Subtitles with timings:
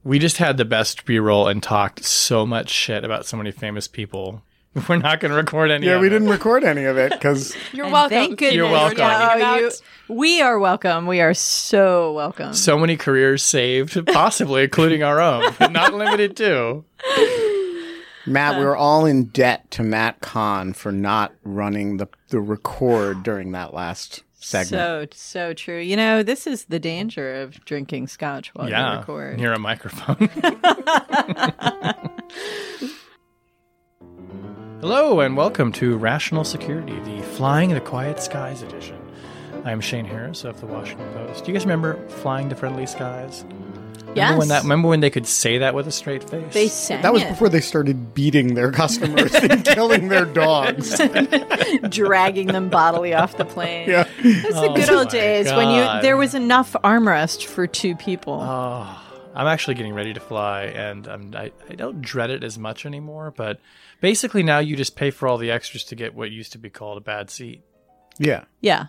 [0.04, 3.88] We just had the best B-roll and talked so much shit about so many famous
[3.88, 4.42] people.
[4.90, 5.86] We're not going to record any.
[5.86, 6.10] Yeah, of we it.
[6.10, 8.10] didn't record any of it because You're And welcome.
[8.10, 8.54] Thank goodness.
[8.56, 8.98] You're welcome.
[8.98, 9.70] Yeah, About- oh, you-
[10.14, 11.06] we are welcome.
[11.06, 12.52] We are so welcome.
[12.52, 16.84] So many careers saved, possibly including our own, but not limited to.
[18.26, 22.40] Matt, we uh, were all in debt to Matt Kahn for not running the the
[22.40, 24.70] record during that last segment.
[24.70, 25.80] So so true.
[25.80, 29.38] You know, this is the danger of drinking scotch while you yeah, record.
[29.38, 30.30] near a microphone.
[34.80, 38.98] Hello and welcome to Rational Security, the Flying the Quiet Skies edition.
[39.64, 41.44] I'm Shane Harris of the Washington Post.
[41.44, 43.44] Do you guys remember Flying the Friendly Skies?
[44.14, 44.62] Remember when that?
[44.62, 46.52] Remember when they could say that with a straight face?
[46.52, 50.98] They sang that was it, before they started beating their customers and killing their dogs.
[51.88, 53.88] dragging them bodily off the plane.
[53.88, 54.08] Yeah.
[54.18, 57.94] It's the Oh good old my days when you there was enough armrest for two
[57.96, 58.38] people.
[58.40, 59.02] Oh,
[59.34, 62.84] I'm actually getting ready to fly, and I'm, I I don't dread it as much
[62.84, 63.32] anymore.
[63.34, 63.60] But
[64.00, 66.70] basically, now you just pay for all the extras to get what used to be
[66.70, 67.62] called a bad seat.
[68.18, 68.44] Yeah.
[68.60, 68.86] Yeah,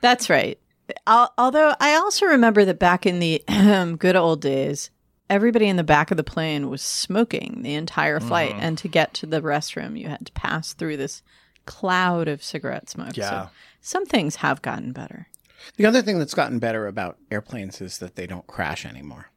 [0.00, 0.58] that's right.
[1.06, 3.42] Al- Although I also remember that back in the
[3.98, 4.90] good old days,
[5.30, 8.60] everybody in the back of the plane was smoking the entire flight, Mm-hmm.
[8.60, 11.22] and to get to the restroom, you had to pass through this
[11.66, 13.16] cloud of cigarette smoke.
[13.16, 13.46] Yeah.
[13.46, 13.48] So
[13.80, 15.28] some things have gotten better.
[15.76, 19.30] The other thing that's gotten better about airplanes is that they don't crash anymore.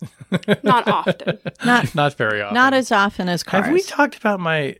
[0.62, 1.38] Not often.
[1.64, 2.54] Not Not very often.
[2.54, 3.64] not as often as cars.
[3.64, 4.76] Have we talked about my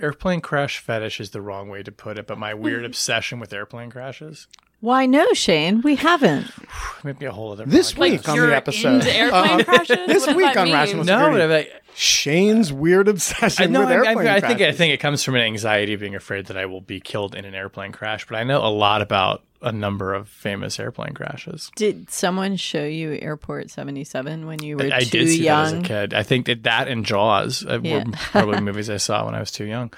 [0.00, 1.20] airplane crash fetish?
[1.20, 4.46] Is the wrong way to put it, but my weird obsession with airplane crashes.
[4.80, 5.82] Why no, Shane?
[5.82, 6.50] We haven't.
[7.04, 7.98] Maybe a whole other This podcast.
[7.98, 9.96] week on You're the episode, into airplane Uh, crashes?
[10.06, 10.74] this What does week that on mean?
[10.74, 13.80] Rational No, Security, but I, Shane's weird I obsession know.
[13.80, 14.52] with I, airplane I, I think.
[14.54, 14.78] I crashes.
[14.78, 17.44] think it comes from an anxiety of being afraid that I will be killed in
[17.44, 18.26] an airplane crash.
[18.26, 21.70] But I know a lot about a number of famous airplane crashes.
[21.76, 25.64] Did someone show you Airport 77 when you were I too did see young?
[25.64, 26.14] that as a kid.
[26.14, 28.04] I think that that and Jaws uh, Yeah.
[28.04, 29.92] were probably movies I saw when I was too young.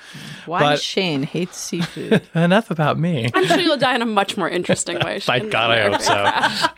[0.46, 2.22] Why But- Shane hates seafood?
[2.34, 3.28] Enough about me.
[3.32, 5.20] I'm sure you'll die in a much more interesting way.
[5.28, 6.00] My Shane, God, I hope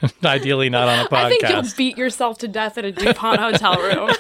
[0.02, 0.08] so.
[0.28, 3.76] Ideally, not on a I think you'll beat yourself to death at a DuPont hotel
[3.81, 4.10] room.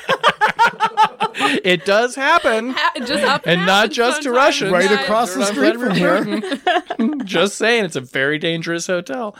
[1.64, 4.30] it does happen, Ha- just up and not just to.
[4.32, 4.72] Russians.
[4.72, 6.24] right across the street from here.
[7.24, 9.34] Just saying, it's a very dangerous hotel.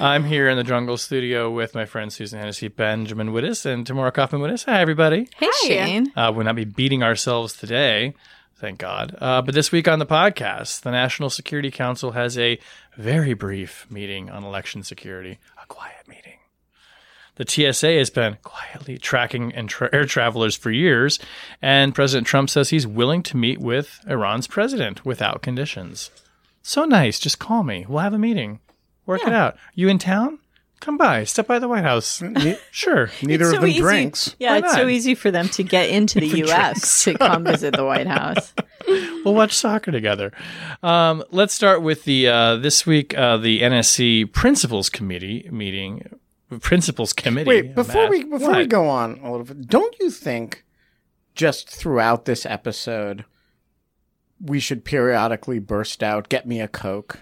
[0.00, 4.12] I'm here in the Jungle Studio with my friend Susan Hennessy, Benjamin Wittes, and Tamara
[4.12, 4.64] Kaufman Wittes.
[4.66, 5.28] Hi, everybody.
[5.36, 6.12] Hey, Shane.
[6.16, 8.14] Uh, we'll not be beating ourselves today,
[8.56, 9.16] thank God.
[9.20, 12.58] Uh, but this week on the podcast, the National Security Council has a
[12.96, 16.21] very brief meeting on election security, a quiet meeting.
[17.36, 21.18] The TSA has been quietly tracking tra- air travelers for years,
[21.62, 26.10] and President Trump says he's willing to meet with Iran's president without conditions.
[26.62, 27.18] So nice.
[27.18, 27.86] Just call me.
[27.88, 28.60] We'll have a meeting.
[29.06, 29.56] Work it out.
[29.74, 30.38] You in town?
[30.80, 31.24] Come by.
[31.24, 32.22] Step by the White House.
[32.70, 33.10] Sure.
[33.22, 33.80] Neither It's of so them easy.
[33.80, 34.36] drinks.
[34.38, 37.04] Yeah, Why it's so easy for them to get into the U.S.
[37.04, 38.52] to come visit the White House.
[39.24, 40.32] we'll watch soccer together.
[40.82, 46.18] Um, let's start with the uh, this week uh, the NSC Principals Committee meeting.
[46.60, 47.48] Principals Committee.
[47.48, 48.10] Wait, before Matt.
[48.10, 50.64] we before we go on a little bit, don't you think
[51.34, 53.24] just throughout this episode
[54.40, 57.20] we should periodically burst out "Get me a Coke"?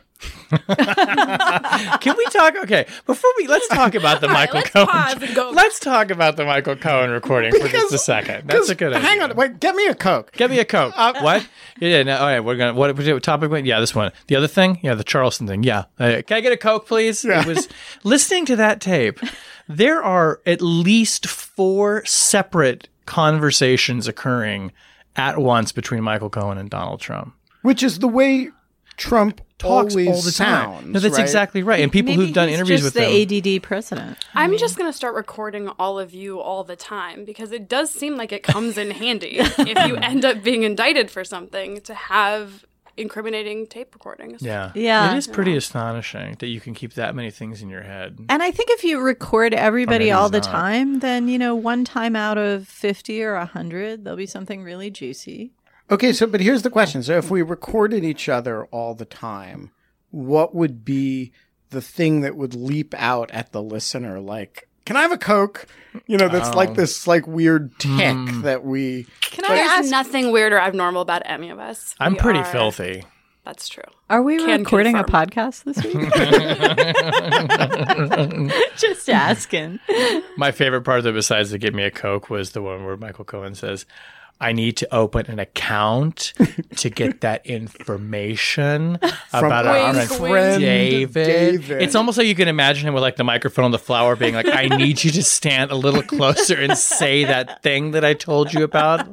[0.51, 2.57] Can we talk?
[2.65, 5.35] Okay, before we let's talk about the right, Michael let's Cohen.
[5.35, 8.49] go- Let's talk about the Michael Cohen recording for just a second.
[8.49, 8.93] That's a good.
[8.95, 9.31] Hang idea.
[9.31, 10.33] on, wait, get me a Coke.
[10.33, 10.95] Get me a Coke.
[10.97, 11.47] what?
[11.79, 13.67] Yeah, no, all right, we're going to, what, what topic went?
[13.67, 14.13] Yeah, this one.
[14.27, 14.79] The other thing?
[14.83, 15.63] Yeah, the Charleston thing.
[15.63, 15.85] Yeah.
[15.99, 17.25] Uh, can I get a Coke, please?
[17.25, 17.69] It was
[18.05, 19.21] listening to that tape.
[19.69, 24.73] There are at least four separate conversations occurring
[25.17, 27.35] at once between Michael Cohen and Donald Trump.
[27.63, 28.51] Which is the way
[29.01, 30.83] Trump Talks always all the time.
[30.83, 30.87] sounds.
[30.87, 31.23] No, that's right?
[31.23, 31.81] exactly right.
[31.81, 33.29] And people Maybe who've done he's interviews just with him.
[33.29, 34.19] the ADD president.
[34.35, 37.91] I'm just going to start recording all of you all the time because it does
[37.91, 41.95] seem like it comes in handy if you end up being indicted for something to
[41.95, 42.65] have
[42.97, 44.43] incriminating tape recordings.
[44.43, 44.73] yeah.
[44.75, 45.13] Yeah.
[45.13, 48.19] It is pretty astonishing that you can keep that many things in your head.
[48.29, 50.51] And I think if you record everybody all the not.
[50.51, 54.91] time, then, you know, one time out of 50 or 100, there'll be something really
[54.91, 55.53] juicy.
[55.91, 57.03] Okay, so but here's the question.
[57.03, 59.71] So if we recorded each other all the time,
[60.11, 61.33] what would be
[61.71, 65.67] the thing that would leap out at the listener like can I have a Coke?
[66.07, 66.75] You know, that's like oh.
[66.75, 68.43] this like weird tick hmm.
[68.43, 69.91] that we Can I There's ask?
[69.91, 71.95] nothing weird or abnormal about any of us.
[72.01, 73.05] I'm We pretty are- filthy.
[73.45, 73.85] That's true.
[74.11, 75.95] Are we Can recording a podcast this week?
[78.77, 79.81] Just asking.
[80.37, 82.97] My favorite part of the besides the give me a Coke was the one where
[82.97, 83.87] Michael Cohen says,
[84.41, 86.33] I need to open an account
[86.77, 88.99] to get that information
[89.33, 90.61] about our Wink, friend.
[90.61, 91.27] David.
[91.27, 91.83] David.
[91.83, 94.35] It's almost like you can imagine him with like the microphone on the flower being
[94.35, 98.15] like, I need you to stand a little closer and say that thing that I
[98.15, 99.07] told you about.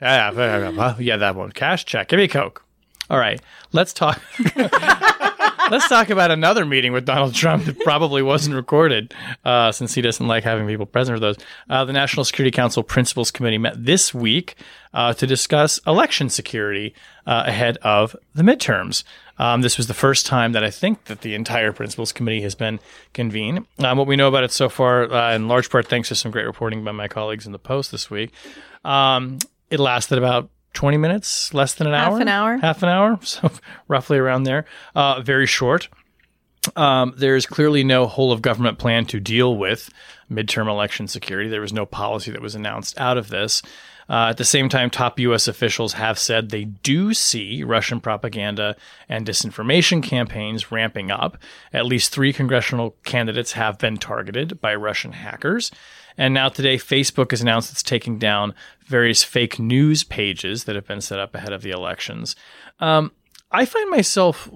[0.00, 1.52] Yeah, yeah, yeah, yeah, that one.
[1.52, 2.08] Cash check.
[2.08, 2.64] Give me a Coke.
[3.08, 3.40] All right,
[3.72, 4.20] let's talk.
[5.72, 10.02] Let's talk about another meeting with Donald Trump that probably wasn't recorded, uh, since he
[10.02, 11.38] doesn't like having people present for those.
[11.70, 14.56] Uh, the National Security Council Principals Committee met this week
[14.92, 16.94] uh, to discuss election security
[17.26, 19.02] uh, ahead of the midterms.
[19.38, 22.54] Um, this was the first time that I think that the entire Principals Committee has
[22.54, 22.78] been
[23.14, 23.64] convened.
[23.78, 26.32] Um, what we know about it so far, uh, in large part thanks to some
[26.32, 28.30] great reporting by my colleagues in the Post this week,
[28.84, 29.38] um,
[29.70, 32.20] it lasted about 20 minutes, less than an Half hour.
[32.20, 32.56] an hour.
[32.58, 33.18] Half an hour.
[33.24, 33.50] So
[33.88, 34.64] roughly around there.
[34.94, 35.88] Uh, very short.
[36.76, 39.90] Um, there's clearly no whole of government plan to deal with
[40.30, 41.48] midterm election security.
[41.50, 43.62] There was no policy that was announced out of this.
[44.08, 45.48] Uh, at the same time, top U.S.
[45.48, 48.76] officials have said they do see Russian propaganda
[49.08, 51.38] and disinformation campaigns ramping up.
[51.72, 55.70] At least three congressional candidates have been targeted by Russian hackers.
[56.18, 58.54] And now today, Facebook has announced it's taking down
[58.92, 62.36] various fake news pages that have been set up ahead of the elections.
[62.78, 63.10] Um,
[63.50, 64.48] I find myself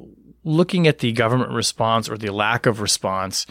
[0.45, 3.47] looking at the government response or the lack of response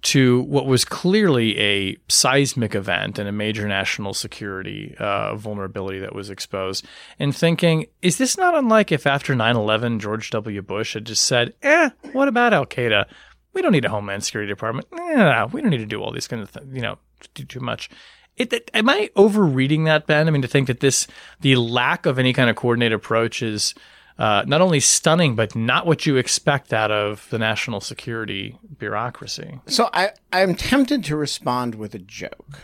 [0.00, 6.14] to what was clearly a seismic event and a major national security uh, vulnerability that
[6.14, 6.86] was exposed,
[7.18, 10.62] and thinking, is this not unlike if after 9 11 George W.
[10.62, 13.06] Bush had just said, eh, what about Al Qaeda?
[13.54, 14.86] We don't need a Homeland Security Department.
[14.92, 16.98] Eh, we don't need to do all these kind of things, you know,
[17.34, 17.90] do too much.
[18.38, 20.26] It, it- am I overreading that, Ben?
[20.28, 21.06] I mean, to think that this,
[21.40, 23.74] the lack of any kind of coordinated approach is
[24.18, 29.60] uh, not only stunning, but not what you expect out of the national security bureaucracy.
[29.66, 32.60] So I, I'm tempted to respond with a joke,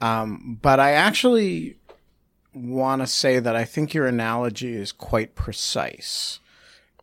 [0.00, 1.76] um, but I actually
[2.52, 6.38] want to say that I think your analogy is quite precise,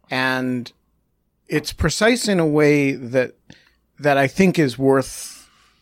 [0.09, 0.71] and
[1.49, 3.33] it's precise in a way that
[3.99, 5.40] that I think is worth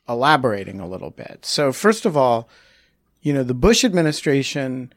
[0.10, 1.46] elaborating a little bit.
[1.46, 2.50] So first of all,
[3.22, 4.92] you know, the Bush administration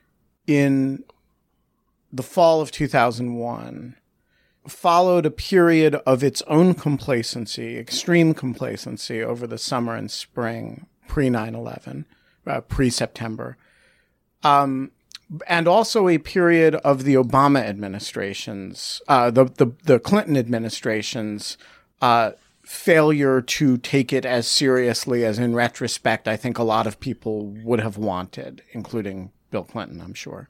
[0.47, 1.05] in
[2.13, 3.97] the fall of 2001
[4.67, 11.29] followed a period of its own complacency, extreme complacency over the summer and spring pre
[11.29, 12.07] 9 11,
[12.47, 13.57] uh, pre September.
[14.45, 14.93] Um,
[15.47, 21.57] and also a period of the Obama administration's, uh, the, the, the Clinton administration's
[22.01, 22.33] uh,
[22.65, 27.47] failure to take it as seriously as, in retrospect, I think a lot of people
[27.65, 30.49] would have wanted, including Bill Clinton, I'm sure.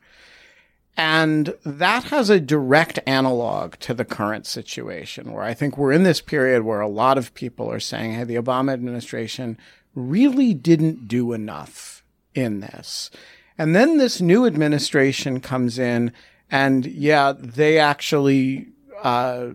[0.97, 6.03] And that has a direct analog to the current situation where I think we're in
[6.03, 9.57] this period where a lot of people are saying, hey, the Obama administration
[9.95, 12.05] really didn't do enough
[12.35, 13.11] in this.
[13.57, 16.13] And then this new administration comes in
[16.51, 18.69] and yeah, they actually,
[19.03, 19.51] uh,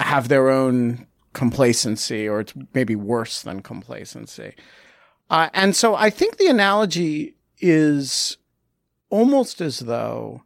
[0.00, 4.54] have their own complacency or it's maybe worse than complacency.
[5.28, 8.38] Uh, and so I think the analogy is
[9.10, 10.42] almost as though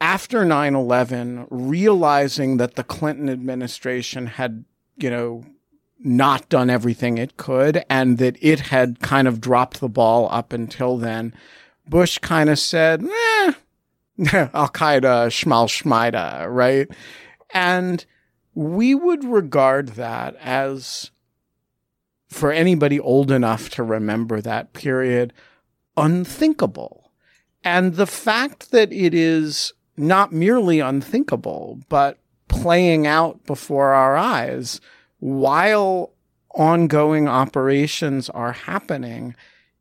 [0.00, 4.64] after 9-11 realizing that the clinton administration had
[4.96, 5.44] you know
[5.98, 10.52] not done everything it could and that it had kind of dropped the ball up
[10.52, 11.34] until then
[11.88, 13.52] bush kind of said eh,
[14.54, 16.88] al-qaeda schmal schmida right
[17.52, 18.06] and
[18.58, 21.12] we would regard that as
[22.28, 25.32] for anybody old enough to remember that period
[25.96, 27.12] unthinkable
[27.62, 34.80] and the fact that it is not merely unthinkable, but playing out before our eyes
[35.20, 36.10] while
[36.50, 39.36] ongoing operations are happening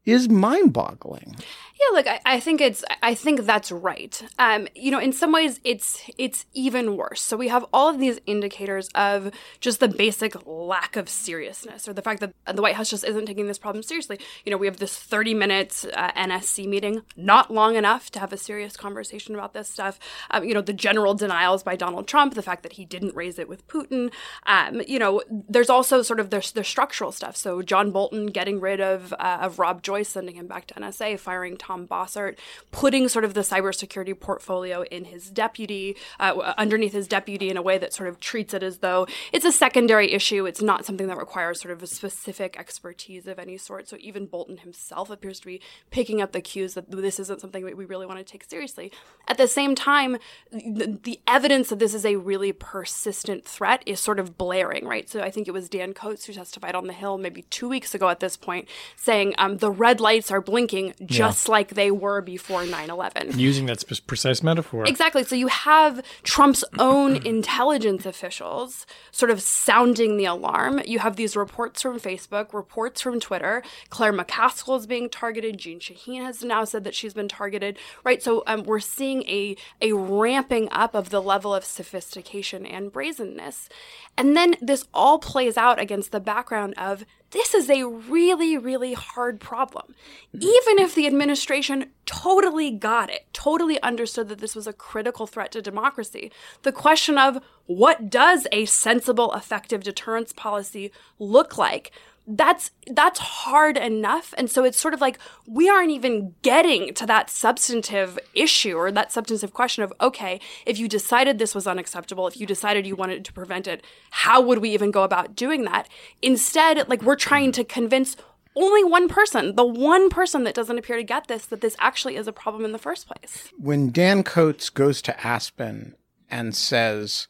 [0.05, 1.35] is mind boggling.
[1.79, 4.19] Yeah, look, I, I think it's I think that's right.
[4.39, 7.21] Um, you know, in some ways it's it's even worse.
[7.21, 11.93] So we have all of these indicators of just the basic lack of seriousness or
[11.93, 14.19] the fact that the White House just isn't taking this problem seriously.
[14.43, 18.33] You know, we have this 30 minute uh, NSC meeting, not long enough to have
[18.33, 19.99] a serious conversation about this stuff.
[20.31, 23.37] Um, you know, the general denials by Donald Trump, the fact that he didn't raise
[23.37, 24.11] it with Putin.
[24.47, 27.35] Um, you know, there's also sort of there's there's structural stuff.
[27.35, 31.19] So John Bolton getting rid of uh, of Rob Joyce, sending him back to NSA,
[31.19, 32.37] firing Tom Bossert,
[32.71, 37.61] putting sort of the cybersecurity portfolio in his deputy, uh, underneath his deputy in a
[37.61, 40.45] way that sort of treats it as though it's a secondary issue.
[40.45, 43.89] It's not something that requires sort of a specific expertise of any sort.
[43.89, 47.65] So even Bolton himself appears to be picking up the cues that this isn't something
[47.65, 48.91] that we really want to take seriously.
[49.27, 50.17] At the same time,
[50.51, 55.09] the, the evidence that this is a really persistent threat is sort of blaring, right?
[55.09, 57.93] So I think it was Dan Coats who testified on the Hill maybe two weeks
[57.93, 61.51] ago at this point, saying um, the red lights are blinking just yeah.
[61.51, 63.39] like they were before 9 11.
[63.39, 64.85] Using that sp- precise metaphor.
[64.85, 65.23] Exactly.
[65.23, 70.81] So you have Trump's own intelligence officials sort of sounding the alarm.
[70.85, 73.63] You have these reports from Facebook, reports from Twitter.
[73.89, 75.57] Claire McCaskill is being targeted.
[75.57, 78.21] Jeanne Shaheen has now said that she's been targeted, right?
[78.21, 83.69] So um, we're seeing a, a ramping up of the level of sophistication and brazenness.
[84.17, 88.93] And then this all plays out against the background of this is a really, really
[88.93, 89.95] hard problem.
[90.35, 90.43] Mm-hmm.
[90.43, 95.51] Even if the administration totally got it, totally understood that this was a critical threat
[95.51, 96.31] to democracy,
[96.63, 101.91] the question of what does a sensible, effective deterrence policy look like
[102.27, 105.17] that's that's hard enough and so it's sort of like
[105.47, 110.77] we aren't even getting to that substantive issue or that substantive question of okay if
[110.77, 114.57] you decided this was unacceptable if you decided you wanted to prevent it how would
[114.57, 115.87] we even go about doing that
[116.21, 118.17] instead like we're trying to convince
[118.57, 122.15] only one person, the one person that doesn't appear to get this, that this actually
[122.15, 123.51] is a problem in the first place.
[123.57, 125.95] When Dan Coats goes to Aspen
[126.29, 127.27] and says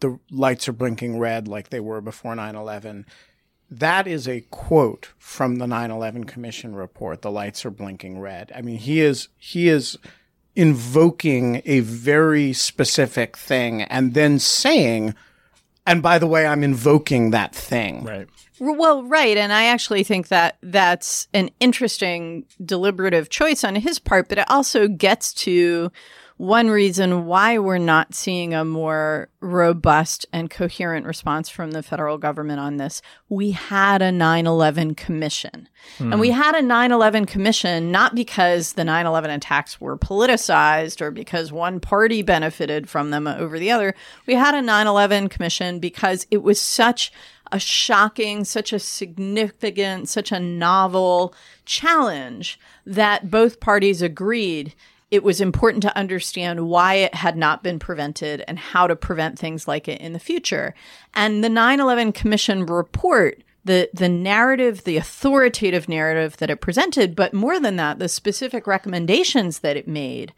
[0.00, 3.06] the lights are blinking red like they were before 9 11,
[3.70, 7.22] that is a quote from the 9/11 Commission report.
[7.22, 8.52] The lights are blinking red.
[8.54, 9.98] I mean, he is he is
[10.56, 15.14] invoking a very specific thing and then saying,
[15.86, 18.04] and by the way, I'm invoking that thing.
[18.04, 18.28] Right.
[18.60, 24.28] Well, right, and I actually think that that's an interesting deliberative choice on his part,
[24.28, 25.92] but it also gets to
[26.38, 32.16] one reason why we're not seeing a more robust and coherent response from the federal
[32.16, 33.02] government on this.
[33.28, 35.68] We had a 9 11 commission.
[35.98, 36.12] Hmm.
[36.12, 41.00] And we had a 9 11 commission not because the 9 11 attacks were politicized
[41.00, 43.96] or because one party benefited from them over the other.
[44.24, 47.12] We had a 9 11 commission because it was such
[47.50, 54.74] a shocking, such a significant, such a novel challenge that both parties agreed
[55.10, 59.38] it was important to understand why it had not been prevented and how to prevent
[59.38, 60.74] things like it in the future.
[61.14, 67.16] And the 9 11 Commission report, the, the narrative, the authoritative narrative that it presented,
[67.16, 70.34] but more than that, the specific recommendations that it made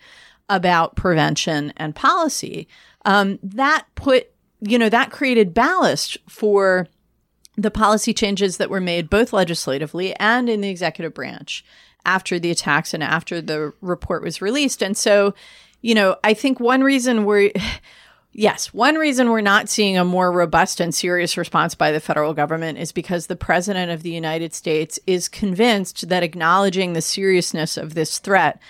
[0.49, 2.69] about prevention and policy,
[3.05, 6.87] um, that put, you know, that created ballast for
[7.57, 11.65] the policy changes that were made both legislatively and in the executive branch
[12.05, 14.83] after the attacks and after the report was released.
[14.83, 15.35] And so,
[15.81, 17.53] you know, I think one reason we're,
[18.33, 22.35] yes, one reason we're not seeing a more robust and serious response by the federal
[22.35, 27.77] government is because the president of the United States is convinced that acknowledging the seriousness
[27.77, 28.61] of this threat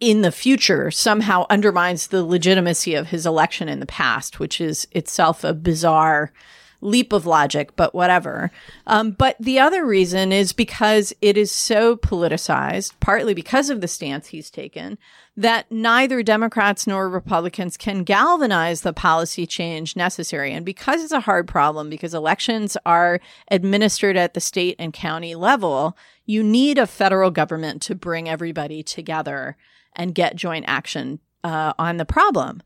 [0.00, 4.86] in the future somehow undermines the legitimacy of his election in the past, which is
[4.92, 6.32] itself a bizarre
[6.80, 8.50] leap of logic, but whatever.
[8.86, 13.88] Um, but the other reason is because it is so politicized, partly because of the
[13.88, 14.98] stance he's taken,
[15.36, 20.52] that neither Democrats nor Republicans can galvanize the policy change necessary.
[20.52, 23.20] And because it's a hard problem, because elections are
[23.50, 28.82] administered at the state and county level, you need a federal government to bring everybody
[28.82, 29.56] together
[29.94, 32.62] and get joint action uh, on the problem.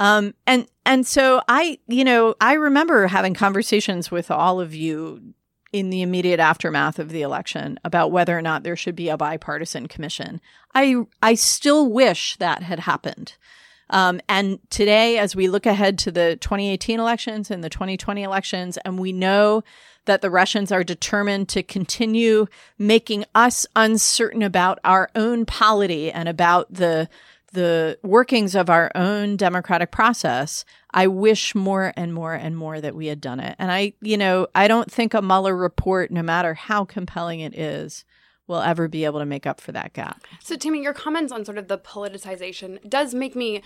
[0.00, 5.34] Um, and and so I, you know, I remember having conversations with all of you
[5.72, 9.18] in the immediate aftermath of the election about whether or not there should be a
[9.18, 10.40] bipartisan commission.
[10.74, 13.34] I I still wish that had happened.
[13.90, 18.78] Um, and today, as we look ahead to the 2018 elections and the 2020 elections,
[18.78, 19.62] and we know
[20.06, 22.46] that the Russians are determined to continue
[22.78, 27.08] making us uncertain about our own polity and about the
[27.52, 32.94] the workings of our own democratic process, I wish more and more and more that
[32.94, 33.56] we had done it.
[33.58, 37.58] And I, you know, I don't think a Mueller report, no matter how compelling it
[37.58, 38.04] is,
[38.50, 40.26] will ever be able to make up for that gap.
[40.42, 43.62] So, Tammy, your comments on sort of the politicization does make me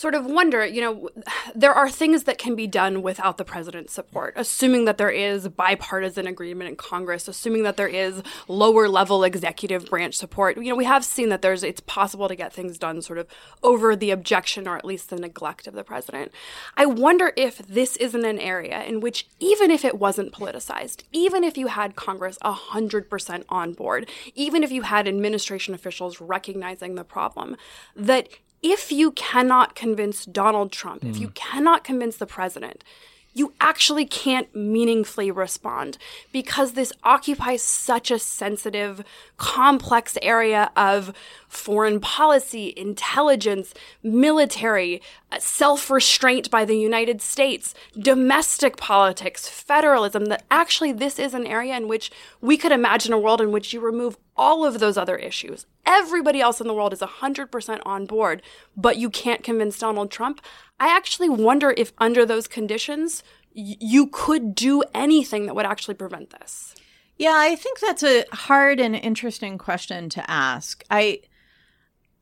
[0.00, 1.10] sort of wonder you know,
[1.54, 5.46] there are things that can be done without the president's support, assuming that there is
[5.48, 10.56] bipartisan agreement in Congress, assuming that there is lower level executive branch support.
[10.56, 13.26] You know, we have seen that there's it's possible to get things done sort of
[13.62, 16.32] over the objection or at least the neglect of the president.
[16.78, 21.44] I wonder if this isn't an area in which even if it wasn't politicized, even
[21.44, 27.04] if you had Congress 100% on board, even if you had administration officials recognizing the
[27.04, 27.56] problem,
[27.94, 28.28] that
[28.62, 31.10] if you cannot convince Donald Trump, mm.
[31.10, 32.84] if you cannot convince the president,
[33.32, 35.96] you actually can't meaningfully respond
[36.32, 39.04] because this occupies such a sensitive,
[39.36, 41.12] complex area of
[41.48, 45.00] foreign policy, intelligence, military,
[45.30, 51.46] uh, self restraint by the United States, domestic politics, federalism, that actually this is an
[51.46, 54.96] area in which we could imagine a world in which you remove all of those
[54.96, 55.66] other issues.
[55.84, 58.40] Everybody else in the world is 100% on board,
[58.74, 60.40] but you can't convince Donald Trump.
[60.80, 63.22] I actually wonder if under those conditions,
[63.54, 66.74] y- you could do anything that would actually prevent this.
[67.18, 70.82] Yeah, I think that's a hard and interesting question to ask.
[70.90, 71.20] I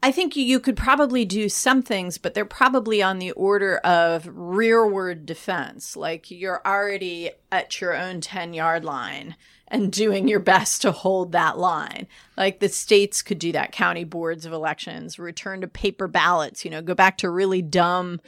[0.01, 4.29] I think you could probably do some things, but they're probably on the order of
[4.33, 5.97] rearward defense.
[5.97, 9.37] Like you're already at your own 10 yard line
[9.69, 12.07] and doing your best to hold that line.
[12.37, 16.71] Like the states could do that, county boards of elections, return to paper ballots, you
[16.71, 18.21] know, go back to really dumb,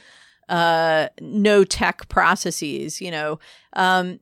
[0.49, 3.39] uh, no tech processes, you know.
[3.73, 4.19] Um,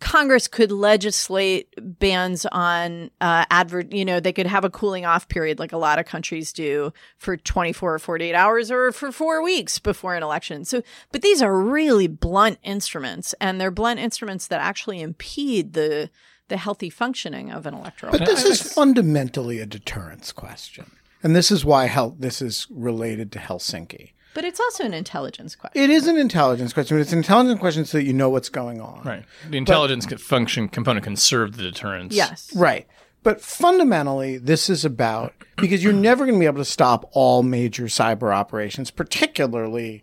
[0.00, 3.92] Congress could legislate bans on uh, advert.
[3.92, 6.92] You know, they could have a cooling off period, like a lot of countries do,
[7.16, 10.64] for 24 or 48 hours or for four weeks before an election.
[10.64, 16.10] So, but these are really blunt instruments, and they're blunt instruments that actually impede the
[16.48, 18.12] the healthy functioning of an electoral.
[18.12, 22.16] But this is fundamentally a deterrence question, and this is why health.
[22.18, 24.12] This is related to Helsinki.
[24.36, 25.82] But it's also an intelligence question.
[25.82, 28.50] It is an intelligence question, but it's an intelligence question so that you know what's
[28.50, 29.00] going on.
[29.02, 29.24] Right.
[29.48, 32.14] The intelligence but, function component can serve the deterrence.
[32.14, 32.54] Yes.
[32.54, 32.86] Right.
[33.22, 37.42] But fundamentally, this is about because you're never going to be able to stop all
[37.42, 40.02] major cyber operations, particularly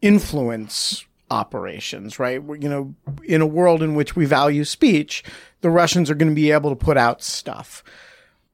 [0.00, 2.40] influence operations, right?
[2.40, 5.24] You know, in a world in which we value speech,
[5.60, 7.82] the Russians are going to be able to put out stuff.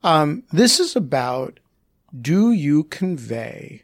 [0.03, 1.61] Um, this is about
[2.19, 3.83] do you convey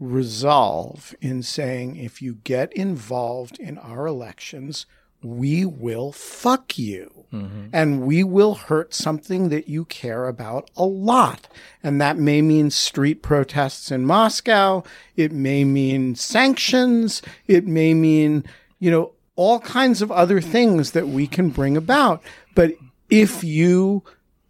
[0.00, 4.86] resolve in saying if you get involved in our elections,
[5.22, 7.26] we will fuck you.
[7.32, 7.66] Mm-hmm.
[7.72, 11.46] And we will hurt something that you care about a lot.
[11.82, 14.82] And that may mean street protests in Moscow.
[15.14, 17.22] It may mean sanctions.
[17.46, 18.44] It may mean,
[18.78, 22.22] you know, all kinds of other things that we can bring about.
[22.54, 22.72] But
[23.10, 24.02] if you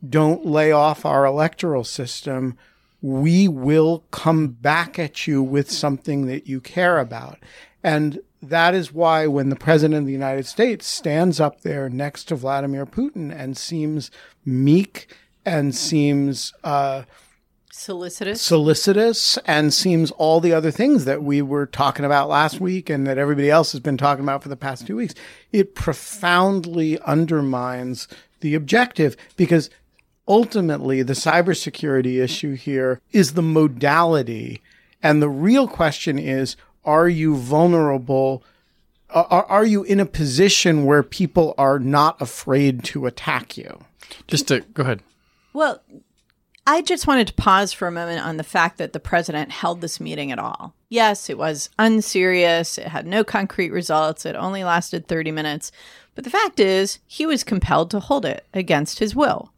[0.08, 2.56] don't lay off our electoral system,
[3.02, 7.38] we will come back at you with something that you care about.
[7.82, 12.24] And that is why when the president of the United States stands up there next
[12.24, 14.10] to Vladimir Putin and seems
[14.44, 17.02] meek and seems uh,
[17.70, 22.90] solicitous, solicitous, and seems all the other things that we were talking about last week
[22.90, 25.14] and that everybody else has been talking about for the past two weeks,
[25.52, 28.08] it profoundly undermines
[28.40, 29.70] the objective because
[30.30, 34.62] ultimately the cybersecurity issue here is the modality.
[35.02, 38.44] And the real question is, are you vulnerable?
[39.10, 43.84] Are, are you in a position where people are not afraid to attack you?
[44.28, 45.02] Just to go ahead.
[45.52, 45.82] Well,
[46.64, 49.80] I just wanted to pause for a moment on the fact that the president held
[49.80, 50.74] this meeting at all.
[50.88, 52.78] Yes, it was unserious.
[52.78, 54.24] It had no concrete results.
[54.24, 55.72] It only lasted 30 minutes.
[56.14, 59.49] But the fact is, he was compelled to hold it against his will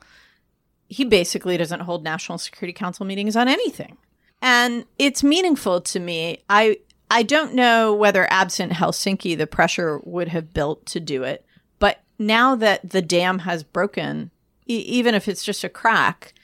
[0.93, 3.97] he basically doesn't hold National Security Council meetings on anything.
[4.43, 6.43] And it's meaningful to me.
[6.49, 6.79] I
[7.11, 11.45] I don't know whether absent Helsinki the pressure would have built to do it,
[11.79, 14.31] but now that the dam has broken,
[14.67, 16.35] e- even if it's just a crack,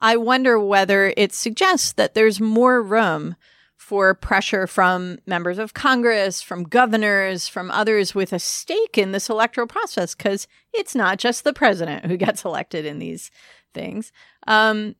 [0.00, 3.36] I wonder whether it suggests that there's more room
[3.76, 9.30] for pressure from members of Congress, from governors, from others with a stake in this
[9.30, 13.30] electoral process, because it's not just the president who gets elected in these
[13.74, 14.12] things
[14.46, 14.94] um,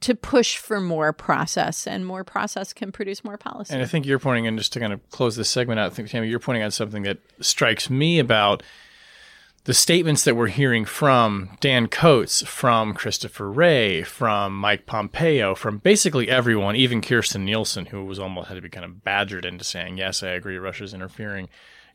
[0.00, 3.74] to push for more process, and more process can produce more policy.
[3.74, 5.94] And I think you're pointing, and just to kind of close this segment out, I
[5.94, 8.62] think Tammy, you're pointing out something that strikes me about
[9.64, 15.78] the statements that we're hearing from Dan Coats, from Christopher Wray, from Mike Pompeo, from
[15.78, 19.64] basically everyone, even Kirstjen Nielsen, who was almost had to be kind of badgered into
[19.64, 21.48] saying, "Yes, I agree, Russia's interfering."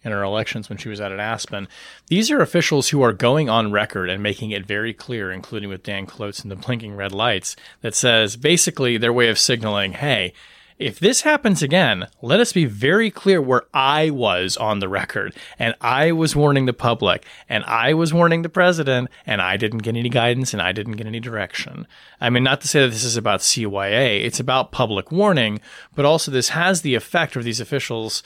[0.08, 1.68] In her elections when she was out at Aspen.
[2.08, 5.84] These are officials who are going on record and making it very clear, including with
[5.84, 10.32] Dan Coats and the blinking red lights, that says basically their way of signaling, hey,
[10.80, 15.36] if this happens again, let us be very clear where I was on the record.
[15.60, 19.80] And I was warning the public, and I was warning the president, and I didn't
[19.80, 21.86] get any guidance and I didn't get any direction.
[22.22, 25.60] I mean, not to say that this is about CYA, it's about public warning,
[25.96, 28.24] but also this has the effect of these officials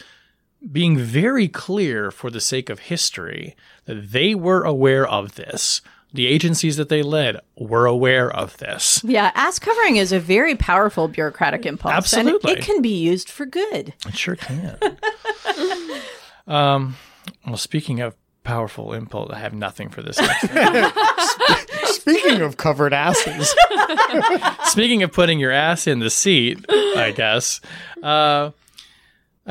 [0.70, 5.82] being very clear for the sake of history that they were aware of this
[6.14, 9.02] the agencies that they led were aware of this.
[9.04, 11.94] Yeah, ass covering is a very powerful bureaucratic impulse.
[11.94, 12.52] Absolutely.
[12.52, 13.94] And it can be used for good.
[14.06, 14.78] It sure can.
[16.48, 16.98] um,
[17.46, 20.18] well, speaking of powerful impulse, I have nothing for this.
[21.86, 23.54] Speaking of covered asses,
[24.66, 27.62] speaking of putting your ass in the seat, I guess.
[28.02, 28.52] Uh,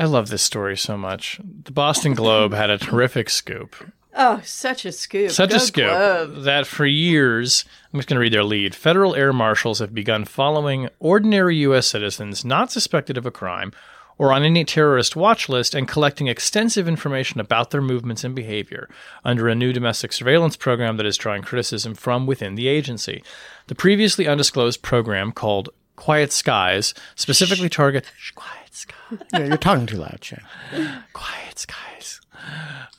[0.01, 1.39] I love this story so much.
[1.63, 3.75] The Boston Globe had a terrific scoop.
[4.15, 5.29] Oh, such a scoop.
[5.29, 6.43] Such Go a scoop Globe.
[6.43, 8.73] that for years, I'm just going to read their lead.
[8.73, 11.85] Federal air marshals have begun following ordinary U.S.
[11.85, 13.73] citizens not suspected of a crime
[14.17, 18.89] or on any terrorist watch list and collecting extensive information about their movements and behavior
[19.23, 23.23] under a new domestic surveillance program that is drawing criticism from within the agency.
[23.67, 28.09] The previously undisclosed program called Quiet Skies specifically targets.
[28.17, 29.19] Shh, Quiet Skies.
[29.33, 30.39] yeah, you're talking too loud, Shane.
[31.13, 32.21] Quiet Skies.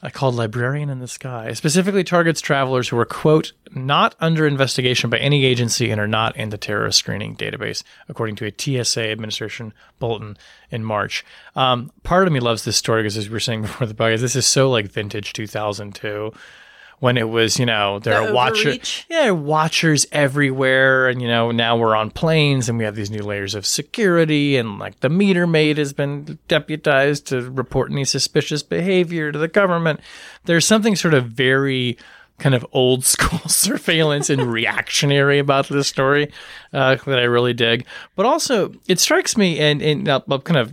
[0.02, 1.52] I called Librarian in the Sky.
[1.52, 6.36] Specifically targets travelers who are, quote, not under investigation by any agency and are not
[6.36, 10.36] in the terrorist screening database, according to a TSA administration bulletin
[10.70, 11.24] in March.
[11.56, 14.20] Um, part of me loves this story because, as we were saying before the podcast,
[14.20, 16.32] this is so like vintage 2002
[17.02, 21.50] when it was, you know, there The are watchers, yeah, watchers everywhere, and you know,
[21.50, 25.08] now we're on planes and we have these new layers of security, and like the
[25.08, 29.98] meter maid has been deputized to report any suspicious behavior to the government.
[30.44, 31.98] There's something sort of very
[32.38, 36.30] kind of old school surveillance and reactionary about this story
[36.72, 37.84] uh, that I really dig.
[38.14, 40.72] But also, it strikes me, and, and I'll, I'll kind of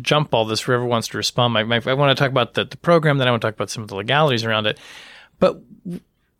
[0.00, 0.60] jump all this.
[0.60, 3.26] Whoever wants to respond, my, my, I want to talk about the, the program, then
[3.26, 4.78] I want to talk about some of the legalities around it.
[5.38, 5.60] But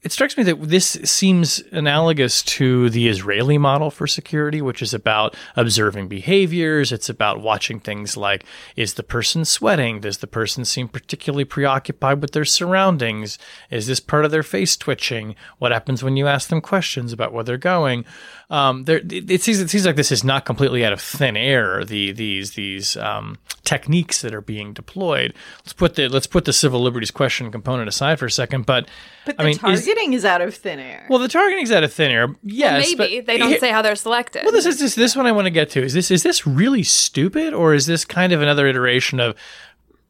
[0.03, 4.95] it strikes me that this seems analogous to the Israeli model for security, which is
[4.95, 6.93] about observing behaviors.
[6.93, 8.45] It's about watching things like
[8.77, 10.01] is the person sweating?
[10.01, 13.39] Does the person seem particularly preoccupied with their surroundings?
[13.71, 15.35] Is this part of their face twitching?
[15.59, 18.05] What happens when you ask them questions about where they're going?
[18.49, 21.37] Um, there, it, it seems it seems like this is not completely out of thin
[21.37, 21.85] air.
[21.85, 25.35] The these these um, techniques that are being deployed.
[25.65, 28.65] Let's put the let's put the civil liberties question component aside for a second.
[28.65, 28.89] But
[29.25, 31.07] But I mean, is- targeting is, out of thin air.
[31.09, 32.29] well, the targeting's out of thin air.
[32.43, 34.43] Yes, Maybe but they don't here- say how they're selected.
[34.45, 35.83] Well, this is this this one I want to get to.
[35.83, 39.35] Is this is this really stupid, or is this kind of another iteration of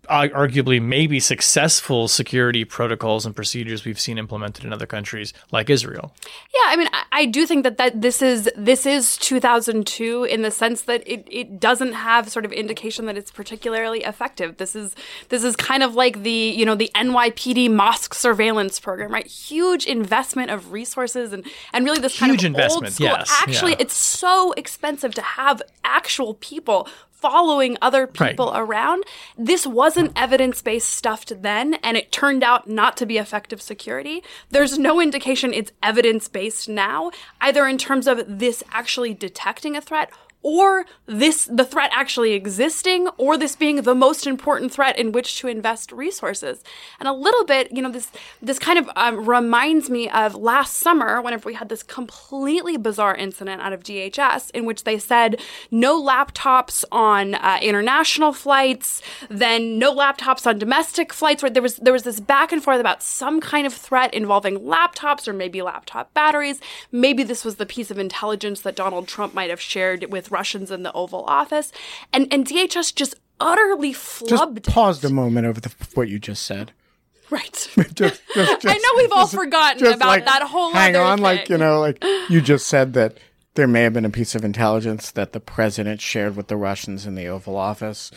[0.08, 6.14] arguably maybe successful security protocols and procedures we've seen implemented in other countries like Israel?
[6.54, 10.42] Yeah, I mean, I, I do think that, that this is this is 2002 in
[10.42, 14.56] the sense that it, it doesn't have sort of indication that it's particularly effective.
[14.56, 14.94] This is
[15.28, 19.26] this is kind of like the you know the NYPD mosque surveillance program, right?
[19.26, 23.06] Huge investment of resources and and really this kind Huge of old investment, school.
[23.06, 23.78] yes, Actually, yeah.
[23.80, 26.88] it's so expensive to have actual people
[27.20, 28.30] following other Right.
[28.30, 29.04] people around.
[29.36, 34.22] This wasn't evidence based stuff then, and it turned out not to be effective security.
[34.50, 39.80] There's no indication it's evidence based now, either in terms of this actually detecting a
[39.80, 40.10] threat
[40.46, 45.40] or this the threat actually existing or this being the most important threat in which
[45.40, 46.62] to invest resources.
[47.00, 50.76] And a little bit you know this this kind of um, reminds me of last
[50.76, 55.40] summer whenever we had this completely bizarre incident out of dhs in which they said
[55.72, 61.76] no laptops on uh, international flights then no laptops on domestic flights where there was
[61.78, 65.60] there was this back and forth about some kind of threat involving laptops or maybe
[65.60, 66.60] laptop batteries.
[66.92, 70.70] Maybe this was the piece of intelligence that donald trump might have shared with russians
[70.70, 71.68] in the oval office
[72.12, 74.66] and and dhs just utterly Just flubbed it.
[74.66, 76.72] paused a moment over the, what you just said.
[77.30, 77.52] right
[77.94, 80.80] Just, just, just I know we've all forgotten just about like, that whole thing.
[80.80, 83.18] Hang other on, like you know, like you just said that
[83.54, 87.04] there may have been a piece of intelligence that the president shared with the Russians
[87.06, 88.10] in the Oval Office.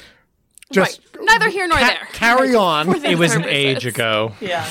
[0.72, 1.26] Just right.
[1.26, 3.04] neither here nor ca- there carry on.
[3.04, 4.34] It was an age ago.
[4.40, 4.66] yeah.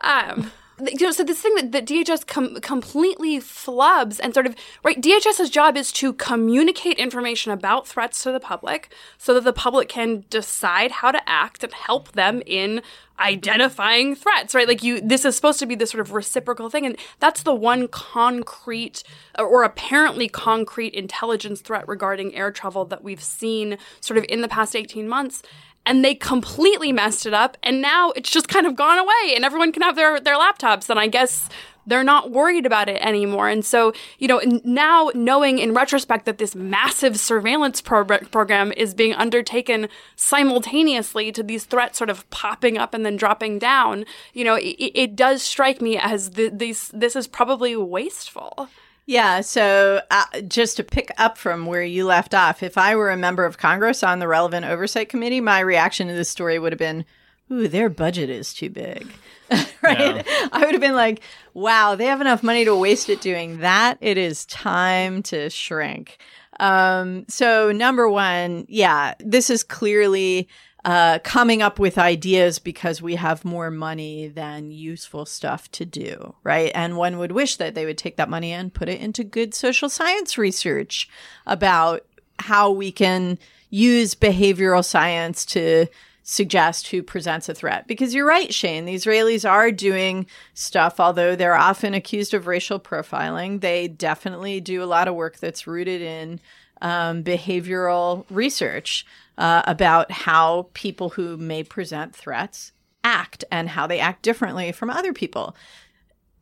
[0.00, 4.54] um you know, so this thing that, that DHS com- completely flubs and sort of
[4.84, 9.52] right, DHS's job is to communicate information about threats to the public so that the
[9.52, 12.82] public can decide how to act and help them in
[13.20, 14.68] identifying threats, right?
[14.68, 17.54] Like you, this is supposed to be this sort of reciprocal thing, and that's the
[17.54, 19.02] one concrete
[19.38, 24.48] or apparently concrete intelligence threat regarding air travel that we've seen sort of in the
[24.48, 25.42] past eighteen months
[25.88, 29.44] and they completely messed it up and now it's just kind of gone away and
[29.44, 31.48] everyone can have their their laptops and i guess
[31.88, 33.48] they're not worried about it anymore.
[33.48, 38.94] And so you know now knowing in retrospect that this massive surveillance progr- program is
[38.94, 44.44] being undertaken simultaneously to these threats sort of popping up and then dropping down you
[44.44, 48.68] know it, it does strike me as th- these this is probably wasteful
[49.08, 53.08] Yeah, so uh, just to pick up from where you left off, if I were
[53.08, 56.72] a member of Congress on the relevant oversight committee, my reaction to this story would
[56.72, 57.06] have been,
[57.50, 59.10] ooh, their budget is too big.
[59.82, 60.16] right?
[60.16, 60.48] Yeah.
[60.52, 61.22] I would have been like,
[61.54, 63.96] wow, they have enough money to waste it doing that.
[64.02, 66.18] It is time to shrink.
[66.60, 70.50] Um, so number one, yeah, this is clearly
[70.88, 76.34] uh, coming up with ideas because we have more money than useful stuff to do,
[76.42, 76.72] right?
[76.74, 79.52] And one would wish that they would take that money and put it into good
[79.52, 81.06] social science research
[81.46, 82.06] about
[82.38, 85.88] how we can use behavioral science to
[86.22, 87.86] suggest who presents a threat.
[87.86, 90.24] Because you're right, Shane, the Israelis are doing
[90.54, 93.60] stuff, although they're often accused of racial profiling.
[93.60, 96.40] They definitely do a lot of work that's rooted in
[96.82, 102.72] um, behavioral research uh, about how people who may present threats
[103.04, 105.56] act and how they act differently from other people.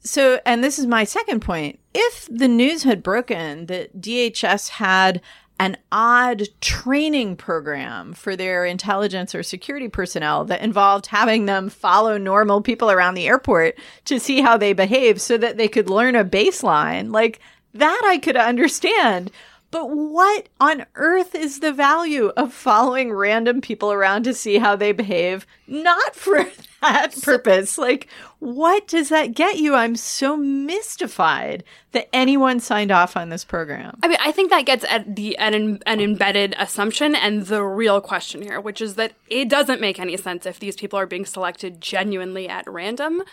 [0.01, 1.81] So, and this is my second point.
[1.93, 5.21] If the news had broken that DHS had
[5.59, 12.19] an odd training program for their intelligence or security personnel that involved having them follow
[12.19, 16.15] normal people around the airport to see how they behave so that they could learn
[16.15, 17.11] a baseline.
[17.11, 17.41] Like
[17.73, 19.31] that I could understand.
[19.77, 24.75] But what on earth is the value of following random people around to see how
[24.75, 25.47] they behave?
[25.67, 26.47] Not for
[26.81, 27.77] that purpose.
[27.77, 28.09] Like,
[28.39, 29.75] what does that get you?
[29.75, 31.63] I'm so mystified
[31.93, 33.99] that anyone signed off on this program.
[34.03, 38.01] I mean, I think that gets at the an, an embedded assumption and the real
[38.01, 41.27] question here, which is that it doesn't make any sense if these people are being
[41.27, 43.25] selected genuinely at random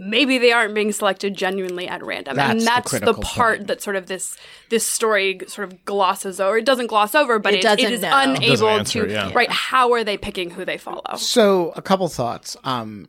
[0.00, 3.68] maybe they aren't being selected genuinely at random that's and that's the, the part point.
[3.68, 4.36] that sort of this
[4.70, 8.02] this story sort of glosses over it doesn't gloss over but it, it, it is
[8.02, 8.10] know.
[8.12, 9.30] unable answer, to yeah.
[9.34, 12.56] right how are they picking who they follow So, a couple thoughts.
[12.64, 13.08] Um,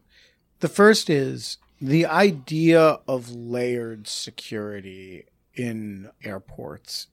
[0.60, 5.25] the first is the idea of layered security
[5.56, 7.08] in airports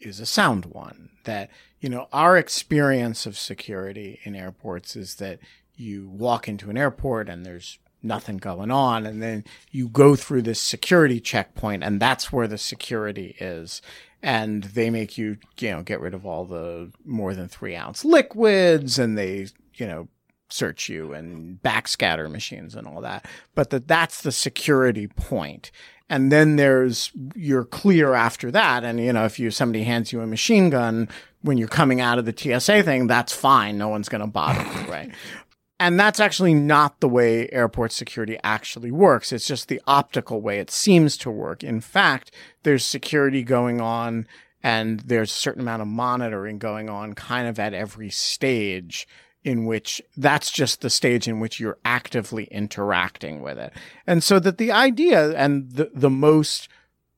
[0.00, 1.10] is a sound one.
[1.24, 5.38] That, you know, our experience of security in airports is that
[5.74, 9.06] you walk into an airport and there's nothing going on.
[9.06, 13.82] And then you go through this security checkpoint, and that's where the security is.
[14.22, 18.04] And they make you, you know, get rid of all the more than three ounce
[18.04, 20.08] liquids, and they, you know,
[20.48, 23.26] search you and backscatter machines and all that.
[23.54, 25.70] But that that's the security point.
[26.08, 28.84] And then there's you're clear after that.
[28.84, 31.08] And you know, if you somebody hands you a machine gun
[31.42, 33.78] when you're coming out of the TSA thing, that's fine.
[33.78, 35.10] No one's going to bother you, right?
[35.78, 39.30] And that's actually not the way airport security actually works.
[39.30, 41.62] It's just the optical way it seems to work.
[41.62, 42.30] In fact,
[42.62, 44.26] there's security going on
[44.62, 49.06] and there's a certain amount of monitoring going on kind of at every stage
[49.44, 53.72] in which that's just the stage in which you're actively interacting with it.
[54.06, 56.68] And so that the idea and the, the most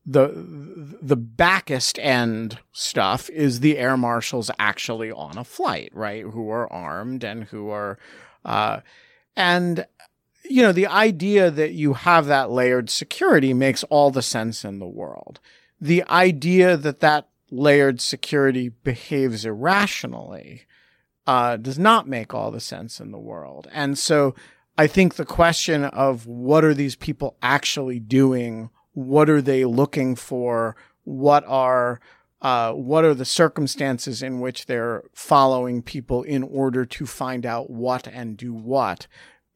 [0.04, 0.32] the
[1.02, 6.22] the backest end stuff is the air marshals actually on a flight, right?
[6.24, 7.98] Who are armed and who are
[8.48, 8.80] uh,
[9.36, 9.86] and
[10.48, 14.78] you know, the idea that you have that layered security makes all the sense in
[14.78, 15.40] the world.
[15.78, 20.62] The idea that that layered security behaves irrationally
[21.26, 23.68] uh, does not make all the sense in the world.
[23.72, 24.34] And so
[24.78, 28.70] I think the question of what are these people actually doing?
[28.94, 30.76] What are they looking for?
[31.04, 32.00] What are
[32.40, 37.70] uh, what are the circumstances in which they're following people in order to find out
[37.70, 39.06] what and do what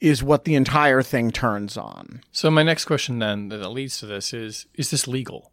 [0.01, 2.23] is what the entire thing turns on.
[2.33, 5.53] So my next question then that leads to this is is this legal?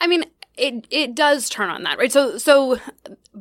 [0.00, 0.24] I mean,
[0.56, 2.10] it it does turn on that, right?
[2.10, 2.80] So so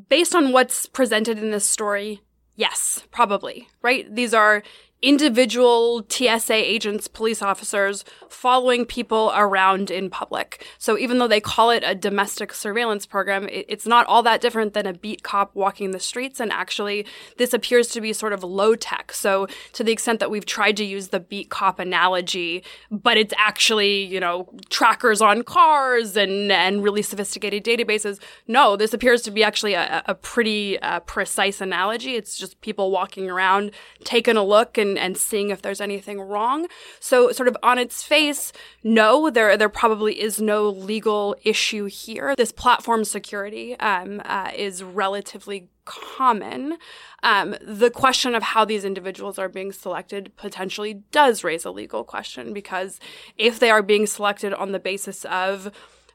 [0.07, 2.21] based on what's presented in this story,
[2.55, 4.13] yes, probably, right?
[4.13, 4.61] These are
[5.01, 10.65] individual TSA agents, police officers following people around in public.
[10.77, 14.41] So even though they call it a domestic surveillance program, it, it's not all that
[14.41, 16.39] different than a beat cop walking the streets.
[16.39, 17.05] And actually,
[17.37, 19.13] this appears to be sort of low tech.
[19.13, 23.33] So to the extent that we've tried to use the beat cop analogy, but it's
[23.37, 28.19] actually, you know, trackers on cars and, and really sophisticated databases.
[28.47, 32.15] No, this appears to be actually a, a pretty uh, precise analogy.
[32.15, 33.71] It's just people walking around,
[34.03, 36.67] taking a look and and, seeing if there's anything wrong.
[36.99, 38.51] So sort of on its face,
[38.83, 42.35] no, there there probably is no legal issue here.
[42.35, 46.77] This platform security um, uh, is relatively common.
[47.23, 52.03] Um, the question of how these individuals are being selected potentially does raise a legal
[52.03, 52.99] question because
[53.37, 55.71] if they are being selected on the basis of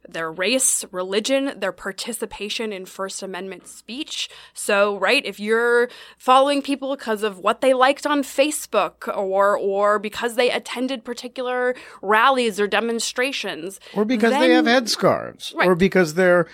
[0.09, 4.29] their race, religion, their participation in First Amendment speech.
[4.55, 9.99] So, right, if you're following people because of what they liked on Facebook or or
[9.99, 15.69] because they attended particular rallies or demonstrations, or because then, they have headscarves, right.
[15.69, 16.47] or because they're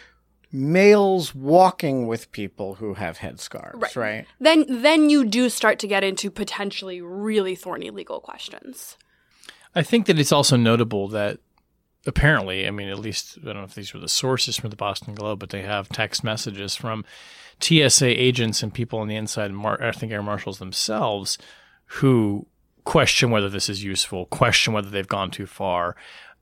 [0.52, 3.96] males walking with people who have headscarves, right?
[3.96, 4.26] right?
[4.40, 8.96] Then then you do start to get into potentially really thorny legal questions.
[9.74, 11.38] I think that it's also notable that
[12.06, 14.76] apparently, I mean, at least I don't know if these were the sources from the
[14.76, 17.04] Boston Globe, but they have text messages from
[17.60, 21.38] TSA agents and people on the inside, Mar- I think air marshals themselves,
[21.86, 22.46] who
[22.84, 25.96] question whether this is useful, question whether they've gone too far.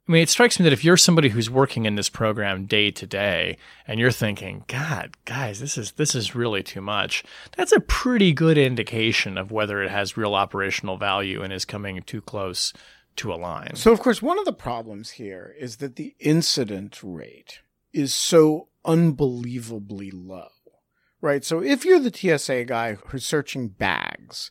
[0.07, 2.91] I mean, it strikes me that if you're somebody who's working in this program day
[2.91, 7.25] to day and you're thinking, God, guys, this is this is really too much,
[7.57, 12.03] that's a pretty good indication of whether it has real operational value and is coming
[12.03, 12.75] too close
[13.17, 13.77] to a line.
[13.77, 17.61] So, of course, one of the problems here is that the incident rate
[17.93, 20.49] is so unbelievably low,
[21.21, 21.45] right?
[21.45, 24.51] So, if you're the TSA guy who's searching bags,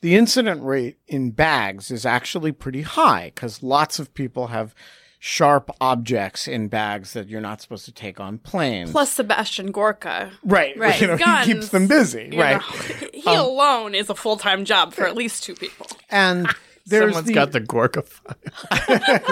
[0.00, 4.74] the incident rate in bags is actually pretty high because lots of people have
[5.18, 8.90] sharp objects in bags that you're not supposed to take on planes.
[8.90, 10.30] Plus Sebastian Gorka.
[10.44, 10.76] Right.
[10.84, 11.00] Right.
[11.00, 12.30] You know, Guns, he keeps them busy.
[12.36, 12.60] Right.
[12.60, 13.08] know.
[13.14, 15.86] he um, alone is a full time job for at least two people.
[16.10, 16.54] And
[16.86, 18.36] there's Someone's the, got the Gorka file.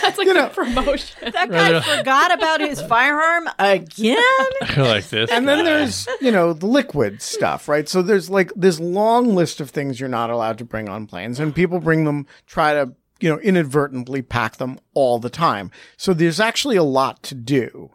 [0.00, 1.32] That's like You a know- promotion.
[1.32, 4.16] That guy forgot about his firearm again.
[4.62, 5.30] I like this.
[5.30, 9.60] and then there's you know the liquid stuff right so there's like this long list
[9.60, 12.92] of things you're not allowed to bring on planes and people bring them try to
[13.20, 17.90] you know inadvertently pack them all the time so there's actually a lot to do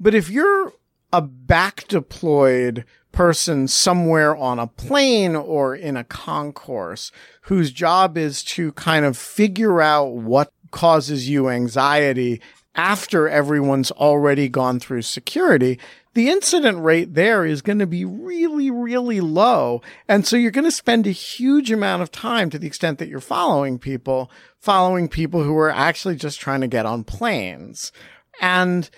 [0.00, 0.72] but if you're
[1.12, 8.42] a back deployed person somewhere on a plane or in a concourse whose job is
[8.42, 12.40] to kind of figure out what causes you anxiety
[12.74, 15.78] after everyone's already gone through security,
[16.14, 19.82] the incident rate there is going to be really, really low.
[20.08, 23.08] And so you're going to spend a huge amount of time to the extent that
[23.08, 27.92] you're following people, following people who are actually just trying to get on planes.
[28.40, 28.88] And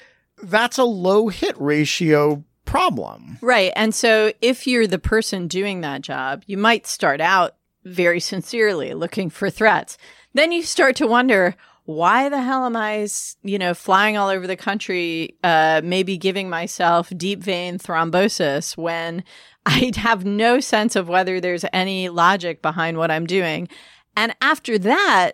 [0.43, 3.39] that's a low hit ratio problem.
[3.41, 3.73] Right.
[3.77, 8.95] And so if you're the person doing that job, you might start out very sincerely
[8.95, 9.97] looking for threats.
[10.33, 13.07] Then you start to wonder, why the hell am I,
[13.43, 19.23] you know, flying all over the country, uh, maybe giving myself deep vein thrombosis when
[19.67, 23.69] I have no sense of whether there's any logic behind what I'm doing.
[24.17, 25.33] And after that,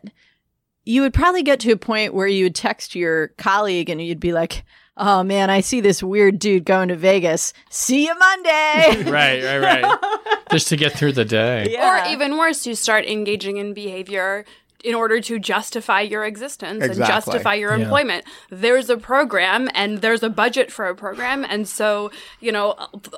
[0.84, 4.20] you would probably get to a point where you would text your colleague and you'd
[4.20, 4.64] be like,
[5.02, 7.54] Oh man, I see this weird dude going to Vegas.
[7.70, 9.02] See you Monday.
[9.10, 9.98] right, right, right.
[10.52, 11.68] Just to get through the day.
[11.70, 12.06] Yeah.
[12.06, 14.44] Or even worse, you start engaging in behavior
[14.84, 17.82] in order to justify your existence and justify your Yeah.
[17.84, 18.24] employment.
[18.50, 21.44] There's a program and there's a budget for a program.
[21.44, 22.76] And so, you know,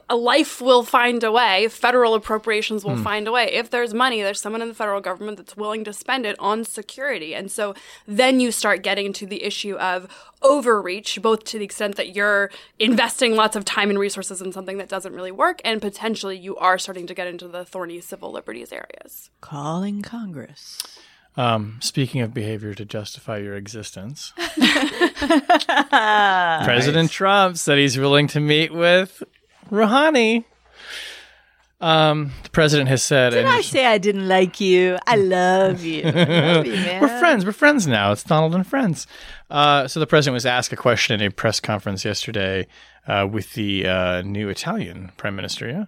[0.09, 3.03] a life will find a way, federal appropriations will hmm.
[3.03, 3.53] find a way.
[3.53, 6.65] If there's money, there's someone in the federal government that's willing to spend it on
[6.65, 7.35] security.
[7.35, 7.75] And so
[8.07, 10.09] then you start getting to the issue of
[10.43, 14.79] overreach, both to the extent that you're investing lots of time and resources in something
[14.79, 18.33] that doesn't really work, and potentially you are starting to get into the thorny civil
[18.33, 19.31] liberties areas.
[19.41, 20.79] Calling Congress.
[21.35, 24.33] Um, speaking of behavior to justify your existence,
[26.65, 29.23] President Trump said he's willing to meet with
[29.71, 30.45] Rouhani.
[31.81, 34.99] Um, the president has said, Did I say I didn't like you?
[35.05, 36.03] I love you.
[36.05, 37.03] I love you, man.
[37.03, 37.45] we're friends.
[37.45, 38.13] We're friends now.
[38.13, 39.09] It's Donald and friends.
[39.51, 42.69] Uh, so the president was asked a question in a press conference yesterday
[43.09, 45.85] uh, with the uh, new Italian prime minister, yeah,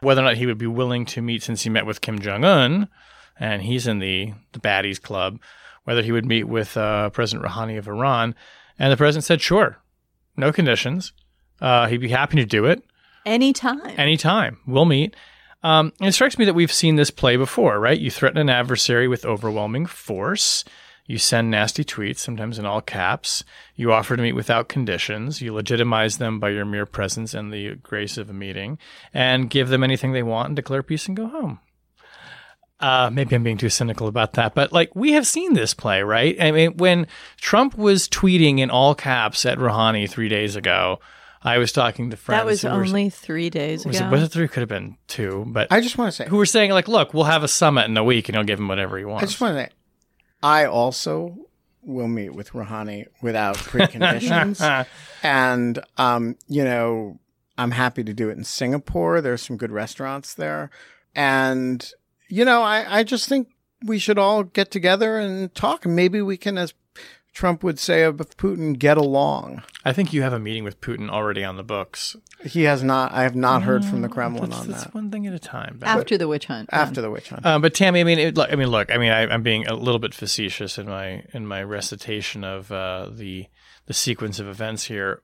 [0.00, 2.44] whether or not he would be willing to meet since he met with Kim Jong
[2.44, 2.88] Un,
[3.42, 5.40] and he's in the the baddies club.
[5.84, 8.36] Whether he would meet with uh, President Rouhani of Iran,
[8.78, 9.78] and the president said, "Sure,
[10.36, 11.12] no conditions.
[11.60, 12.84] Uh, he'd be happy to do it."
[13.26, 13.80] Anytime.
[13.98, 14.58] anytime.
[14.66, 15.16] We'll meet.
[15.64, 17.98] Um, and it strikes me that we've seen this play before, right?
[17.98, 20.64] You threaten an adversary with overwhelming force.
[21.06, 23.44] You send nasty tweets, sometimes in all caps.
[23.76, 25.40] You offer to meet without conditions.
[25.40, 28.78] You legitimize them by your mere presence and the grace of a meeting,
[29.12, 31.60] and give them anything they want and declare peace and go home.
[32.82, 36.02] Uh, maybe I'm being too cynical about that, but like we have seen this play,
[36.02, 36.36] right?
[36.40, 40.98] I mean, when Trump was tweeting in all caps at Rouhani three days ago,
[41.44, 42.40] I was talking to friends.
[42.40, 44.08] that was who were- only three days was ago.
[44.08, 44.48] it, was it three?
[44.48, 47.14] Could have been two, but I just want to say, who were saying like, look,
[47.14, 49.22] we'll have a summit in a week and he'll give him whatever he wants.
[49.22, 49.70] I just want to say,
[50.42, 51.36] I also
[51.82, 54.86] will meet with Rouhani without preconditions.
[55.22, 57.18] and, um, you know,
[57.58, 59.20] I'm happy to do it in Singapore.
[59.20, 60.70] There's some good restaurants there.
[61.14, 61.88] And,
[62.32, 63.48] you know, I, I just think
[63.84, 65.84] we should all get together and talk.
[65.84, 66.72] Maybe we can, as
[67.34, 69.62] Trump would say of Putin, get along.
[69.84, 72.16] I think you have a meeting with Putin already on the books.
[72.42, 75.10] He has not, I have not heard from the Kremlin That's, on that's that one
[75.10, 75.76] thing at a time.
[75.78, 76.70] But, After the witch hunt.
[76.72, 77.44] after the witch hunt.
[77.44, 79.66] uh, but Tammy, I mean, it, look, I mean, look, I mean, I, I'm being
[79.66, 83.46] a little bit facetious in my in my recitation of uh, the
[83.86, 85.20] the sequence of events here.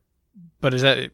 [0.60, 1.10] but is that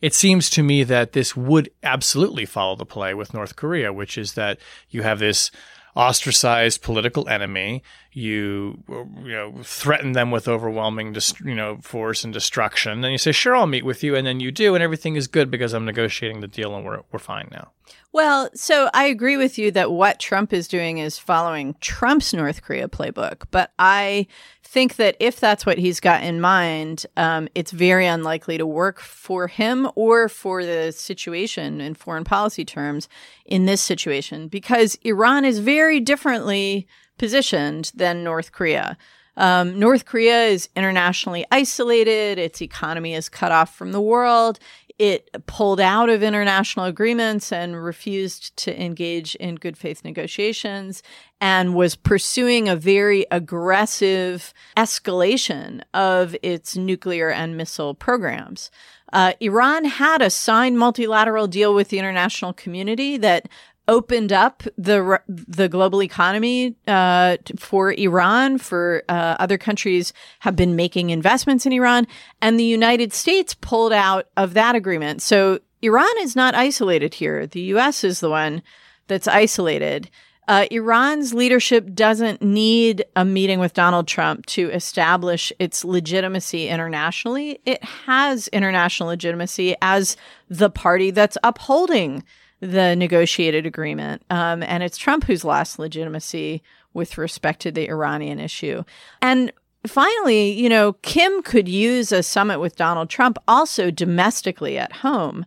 [0.00, 4.16] it seems to me that this would absolutely follow the play with North Korea, which
[4.16, 5.50] is that you have this
[5.96, 7.82] ostracized political enemy.
[8.12, 13.04] You you know threaten them with overwhelming you know force and destruction.
[13.04, 15.28] and you say, "Sure, I'll meet with you," and then you do, and everything is
[15.28, 17.70] good because I'm negotiating the deal and we're we're fine now.
[18.12, 22.62] Well, so I agree with you that what Trump is doing is following Trump's North
[22.62, 23.44] Korea playbook.
[23.52, 24.26] But I
[24.70, 29.00] think that if that's what he's got in mind, um, it's very unlikely to work
[29.00, 33.08] for him or for the situation in foreign policy terms
[33.44, 36.86] in this situation because Iran is very differently
[37.18, 38.96] positioned than North Korea.
[39.36, 42.38] Um, North Korea is internationally isolated.
[42.38, 44.60] Its economy is cut off from the world
[45.00, 51.02] it pulled out of international agreements and refused to engage in good faith negotiations
[51.40, 58.70] and was pursuing a very aggressive escalation of its nuclear and missile programs.
[59.10, 63.48] Uh, Iran had a signed multilateral deal with the international community that
[63.90, 68.56] opened up the the global economy uh, for Iran.
[68.56, 72.06] For uh, other countries have been making investments in Iran,
[72.40, 75.20] and the United States pulled out of that agreement.
[75.20, 77.46] So Iran is not isolated here.
[77.46, 78.04] The U.S.
[78.04, 78.62] is the one
[79.08, 80.08] that's isolated.
[80.46, 87.60] Uh, Iran's leadership doesn't need a meeting with Donald Trump to establish its legitimacy internationally.
[87.64, 90.16] It has international legitimacy as
[90.48, 92.24] the party that's upholding
[92.60, 94.22] the negotiated agreement.
[94.30, 98.84] Um, and it's Trump who's lost legitimacy with respect to the Iranian issue.
[99.22, 99.52] And
[99.86, 105.46] finally, you know, Kim could use a summit with Donald Trump also domestically at home.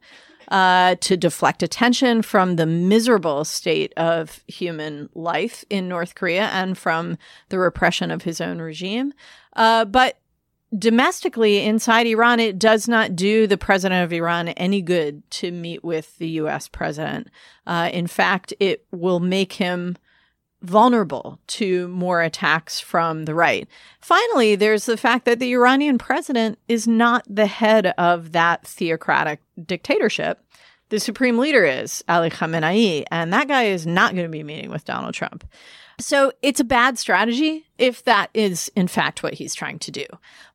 [0.50, 6.78] Uh, to deflect attention from the miserable state of human life in North Korea and
[6.78, 9.14] from the repression of his own regime.
[9.56, 10.20] Uh, but
[10.78, 15.84] domestically inside Iran, it does not do the president of Iran any good to meet
[15.84, 16.68] with the U.S.
[16.68, 17.30] president.
[17.68, 19.98] Uh, in fact, it will make him
[20.62, 23.68] vulnerable to more attacks from the right.
[24.00, 29.42] Finally, there's the fact that the Iranian president is not the head of that theocratic
[29.66, 30.40] dictatorship.
[30.90, 34.70] The supreme leader is Ali Khamenei, and that guy is not going to be meeting
[34.70, 35.44] with Donald Trump.
[36.04, 40.06] So it's a bad strategy if that is, in fact, what he's trying to do.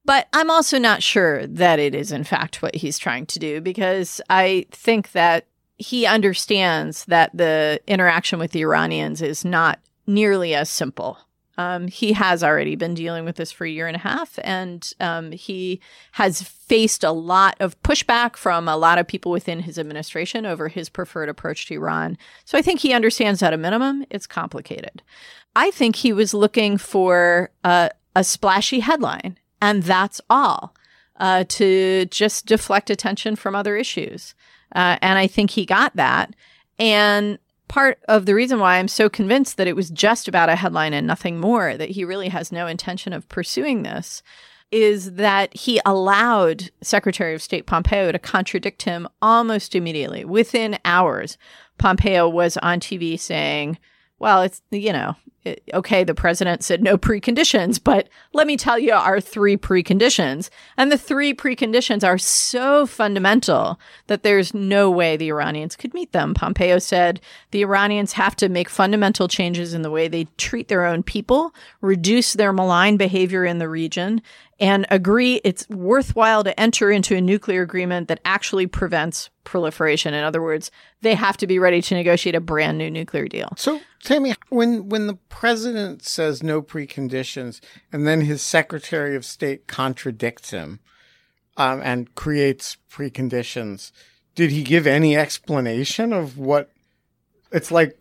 [0.05, 3.63] But I'm also not sure that it is, in fact, what he's trying to do
[3.63, 5.47] because I think that
[5.79, 11.19] he understands that the interaction with the Iranians is not nearly as simple.
[11.59, 14.91] Um, he has already been dealing with this for a year and a half, and
[15.01, 15.81] um, he
[16.13, 20.69] has faced a lot of pushback from a lot of people within his administration over
[20.69, 22.17] his preferred approach to Iran.
[22.45, 25.03] So I think he understands at a minimum it's complicated.
[25.57, 30.75] I think he was looking for a, a splashy headline and that's all
[31.17, 34.35] uh, to just deflect attention from other issues.
[34.75, 36.35] Uh, and I think he got that.
[36.79, 37.39] And
[37.69, 40.95] part of the reason why I'm so convinced that it was just about a headline
[40.95, 44.23] and nothing more, that he really has no intention of pursuing this,
[44.71, 50.25] is that he allowed Secretary of State Pompeo to contradict him almost immediately.
[50.25, 51.39] Within hours,
[51.79, 53.79] Pompeo was on TV saying,
[54.19, 55.15] well, it's, you know,
[55.49, 60.51] Uh, okay, the president said no preconditions, but let me tell you our three preconditions.
[60.77, 66.13] And the three preconditions are so fundamental that there's no way the Iranians could meet
[66.13, 66.35] them.
[66.35, 67.21] Pompeo said
[67.51, 71.55] the Iranians have to make fundamental changes in the way they treat their own people,
[71.81, 74.23] reduce their malign behavior in the region,
[74.61, 80.15] and agree it's worthwhile to enter into a nuclear agreement that actually prevents proliferation.
[80.15, 83.53] In other words, they have to be ready to negotiate a brand new nuclear deal.
[83.57, 87.61] So, Tammy, when when the president says no preconditions,
[87.93, 90.81] and then his Secretary of State contradicts him
[91.57, 93.93] um, and creates preconditions,
[94.35, 96.71] did he give any explanation of what?
[97.51, 97.99] It's like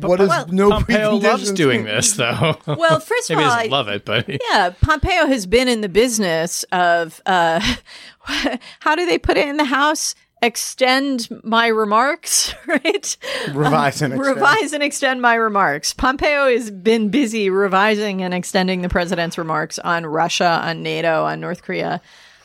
[0.00, 2.56] what is well, no Pompeo loves doing this though.
[2.66, 6.64] Well, first of all, I love it, but yeah, Pompeo has been in the business
[6.72, 7.60] of uh,
[8.80, 10.14] how do they put it in the House?
[10.42, 13.16] Extend my remarks, right?
[13.52, 14.36] Revise and extend.
[14.36, 15.94] revise and extend my remarks.
[15.94, 21.40] Pompeo has been busy revising and extending the president's remarks on Russia, on NATO, on
[21.40, 22.02] North Korea.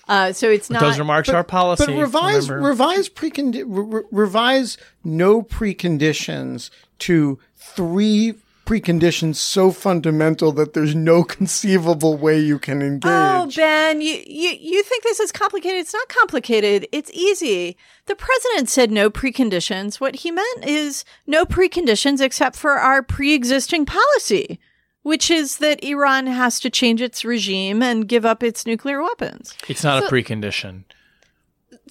[0.07, 0.81] Uh, so it's not.
[0.81, 1.85] Those remarks but, are policy.
[1.85, 2.69] But revise, remember.
[2.69, 8.35] revise, precondi- re- revise no preconditions to three
[8.65, 13.03] preconditions so fundamental that there's no conceivable way you can engage.
[13.05, 15.79] Oh, Ben, you, you, you think this is complicated?
[15.79, 16.87] It's not complicated.
[16.91, 17.75] It's easy.
[18.05, 19.99] The president said no preconditions.
[19.99, 24.59] What he meant is no preconditions except for our pre existing policy
[25.03, 29.55] which is that Iran has to change its regime and give up its nuclear weapons.
[29.67, 30.83] It's not so, a precondition.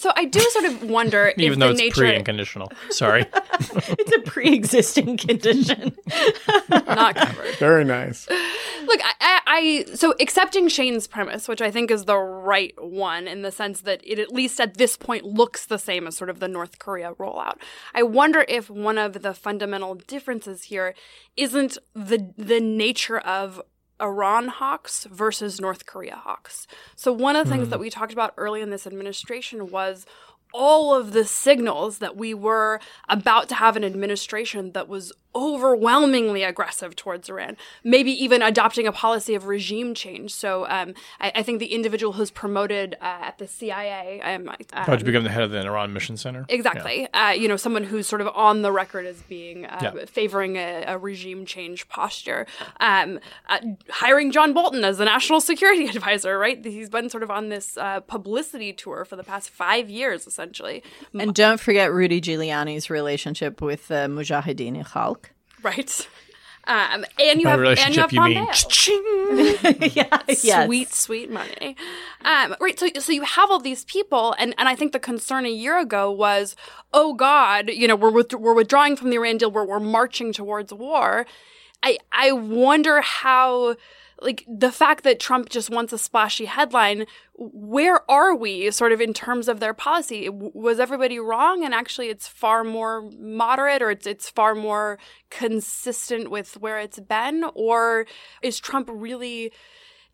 [0.00, 2.72] So I do sort of wonder Even if though the it's nature pre and conditional.
[2.88, 3.26] Sorry.
[3.60, 5.94] it's a pre-existing condition.
[6.70, 7.54] not covered.
[7.56, 8.26] Very nice.
[8.30, 13.28] Look, I, I, I so accepting Shane's premise, which I think is the right one
[13.28, 16.30] in the sense that it at least at this point looks the same as sort
[16.30, 17.58] of the North Korea rollout.
[17.94, 20.94] I wonder if one of the fundamental differences here
[21.36, 23.60] isn't the the nature of
[24.00, 26.66] Iran hawks versus North Korea hawks.
[26.96, 27.70] So one of the things hmm.
[27.70, 30.06] that we talked about early in this administration was
[30.52, 36.42] all of the signals that we were about to have an administration that was overwhelmingly
[36.42, 40.32] aggressive towards Iran, maybe even adopting a policy of regime change.
[40.32, 44.56] So um, I, I, think the individual who's promoted uh, at the CIA, um, um,
[44.88, 46.46] oh, to become the head of the Iran Mission Center.
[46.48, 47.02] Exactly.
[47.14, 47.28] Yeah.
[47.28, 50.04] Uh, you know, someone who's sort of on the record as being uh, yeah.
[50.06, 52.46] favoring a, a, regime change posture.
[52.80, 56.62] Um, uh, hiring John Bolton as the national security advisor, right?
[56.64, 60.82] He's been sort of on this uh, publicity tour for the past five years, essentially.
[61.18, 65.26] And don't forget Rudy Giuliani's relationship with the Mujahideen Khalq.
[65.62, 66.08] Right.
[66.66, 69.02] Um, and you By have relationship, and you, have you
[69.72, 70.66] mean yeah, yes.
[70.66, 71.74] sweet, sweet money.
[72.22, 72.78] Um, right.
[72.78, 75.80] So, so you have all these people, and, and I think the concern a year
[75.80, 76.54] ago was,
[76.92, 80.34] oh God, you know, we're with, we're withdrawing from the Iran deal, we're we're marching
[80.34, 81.26] towards war.
[81.82, 83.76] I I wonder how
[84.20, 89.00] like the fact that Trump just wants a splashy headline, where are we sort of
[89.00, 90.28] in terms of their policy?
[90.30, 91.64] Was everybody wrong?
[91.64, 94.98] And actually, it's far more moderate or it's, it's far more
[95.30, 97.44] consistent with where it's been?
[97.54, 98.06] Or
[98.42, 99.52] is Trump really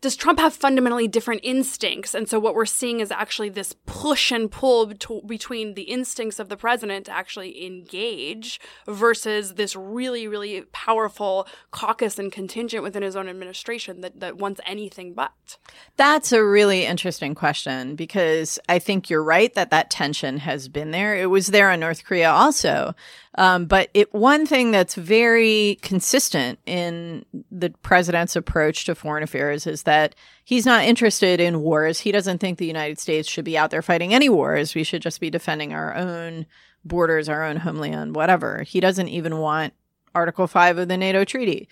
[0.01, 2.13] does Trump have fundamentally different instincts?
[2.13, 6.49] And so what we're seeing is actually this push and pull between the instincts of
[6.49, 13.15] the president to actually engage versus this really, really powerful caucus and contingent within his
[13.15, 15.57] own administration that, that wants anything but.
[15.95, 20.91] That's a really interesting question because I think you're right that that tension has been
[20.91, 21.15] there.
[21.15, 22.93] It was there in North Korea also.
[23.37, 29.67] Um, but it, one thing that's very consistent in the president's approach to foreign affairs
[29.67, 30.13] is that
[30.43, 32.01] he's not interested in wars.
[32.01, 34.75] He doesn't think the United States should be out there fighting any wars.
[34.75, 36.45] We should just be defending our own
[36.85, 38.63] borders, our own homeland, whatever.
[38.63, 39.73] He doesn't even want
[40.13, 41.67] Article 5 of the NATO treaty.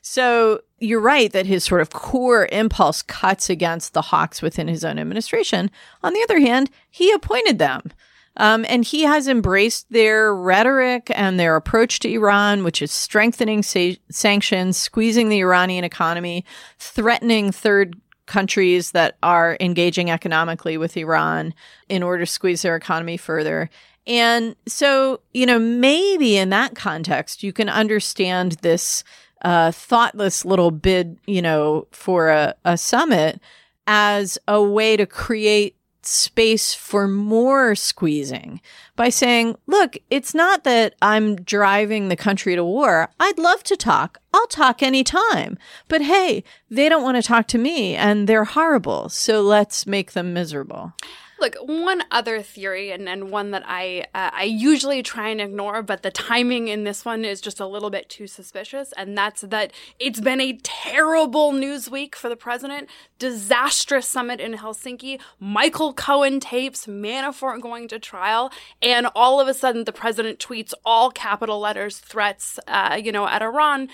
[0.00, 4.84] So you're right that his sort of core impulse cuts against the hawks within his
[4.84, 5.70] own administration.
[6.02, 7.92] On the other hand, he appointed them.
[8.38, 13.62] Um, and he has embraced their rhetoric and their approach to Iran, which is strengthening
[13.62, 16.44] sa- sanctions, squeezing the Iranian economy,
[16.78, 21.52] threatening third countries that are engaging economically with Iran
[21.88, 23.68] in order to squeeze their economy further.
[24.06, 29.02] And so, you know, maybe in that context, you can understand this
[29.42, 33.40] uh, thoughtless little bid, you know, for a, a summit
[33.86, 35.77] as a way to create
[36.08, 38.60] space for more squeezing
[38.96, 43.10] by saying, look, it's not that I'm driving the country to war.
[43.20, 44.18] I'd love to talk.
[44.32, 45.58] I'll talk anytime.
[45.88, 49.08] But hey, they don't want to talk to me and they're horrible.
[49.08, 50.94] So let's make them miserable.
[51.40, 55.82] Look, one other theory, and, and one that I uh, I usually try and ignore,
[55.82, 59.42] but the timing in this one is just a little bit too suspicious, and that's
[59.42, 62.88] that it's been a terrible news week for the president.
[63.18, 68.50] Disastrous summit in Helsinki, Michael Cohen tapes, Manafort going to trial,
[68.82, 73.26] and all of a sudden the president tweets all capital letters threats, uh, you know,
[73.28, 73.88] at Iran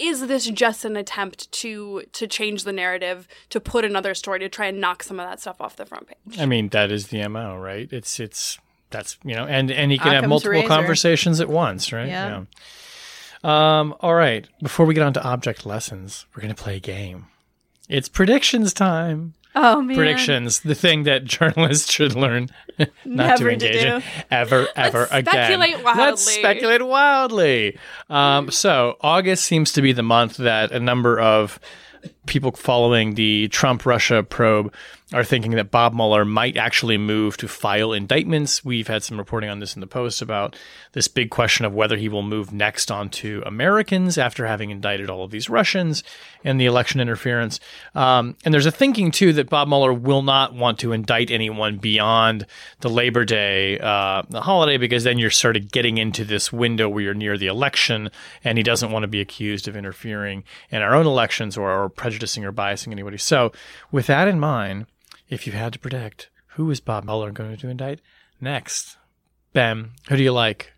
[0.00, 4.48] is this just an attempt to to change the narrative to put another story to
[4.48, 7.08] try and knock some of that stuff off the front page I mean, that is
[7.08, 7.92] the MO, right?
[7.92, 8.58] It's it's
[8.90, 10.68] that's you know, and and he can have multiple razor.
[10.68, 12.08] conversations at once, right?
[12.08, 12.44] Yeah.
[13.44, 13.78] Yeah.
[13.78, 14.46] Um, all right.
[14.62, 17.26] Before we get on to object lessons, we're gonna play a game.
[17.88, 19.34] It's predictions time.
[19.54, 19.96] Oh man.
[19.96, 22.48] Predictions, the thing that journalists should learn
[22.78, 24.06] not Never to to engage in do.
[24.30, 25.34] ever, ever Let's again.
[25.34, 27.78] speculate Let's speculate wildly.
[28.08, 31.58] Um, so August seems to be the month that a number of
[32.26, 34.72] people following the Trump Russia probe
[35.12, 38.64] are thinking that Bob Mueller might actually move to file indictments.
[38.64, 40.56] We've had some reporting on this in the Post about
[40.92, 45.24] this big question of whether he will move next onto Americans after having indicted all
[45.24, 46.04] of these Russians
[46.44, 47.60] and the election interference.
[47.94, 51.78] Um, and there's a thinking too that Bob Mueller will not want to indict anyone
[51.78, 52.46] beyond
[52.80, 56.88] the Labor Day uh, the holiday because then you're sort of getting into this window
[56.88, 58.10] where you're near the election,
[58.44, 61.88] and he doesn't want to be accused of interfering in our own elections or, or
[61.88, 63.18] prejudicing or biasing anybody.
[63.18, 63.52] So,
[63.90, 64.86] with that in mind,
[65.28, 68.00] if you had to predict who is Bob Mueller going to indict
[68.40, 68.96] next,
[69.52, 70.72] Ben, who do you like?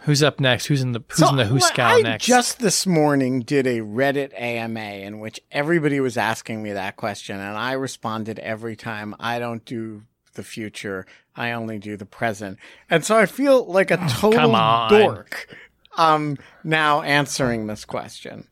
[0.00, 0.66] Who's up next?
[0.66, 2.26] Who's in the Who's in the Who well, Scout I next?
[2.26, 7.36] just this morning did a Reddit AMA in which everybody was asking me that question,
[7.40, 9.14] and I responded every time.
[9.18, 10.02] I don't do
[10.34, 11.06] the future.
[11.34, 12.58] I only do the present.
[12.90, 14.90] And so I feel like a Oh, total on.
[14.90, 15.48] dork
[15.96, 18.46] um, now answering this question.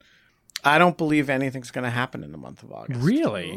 [0.67, 3.01] I don't believe anything's going to happen in the month of August.
[3.01, 3.57] Really?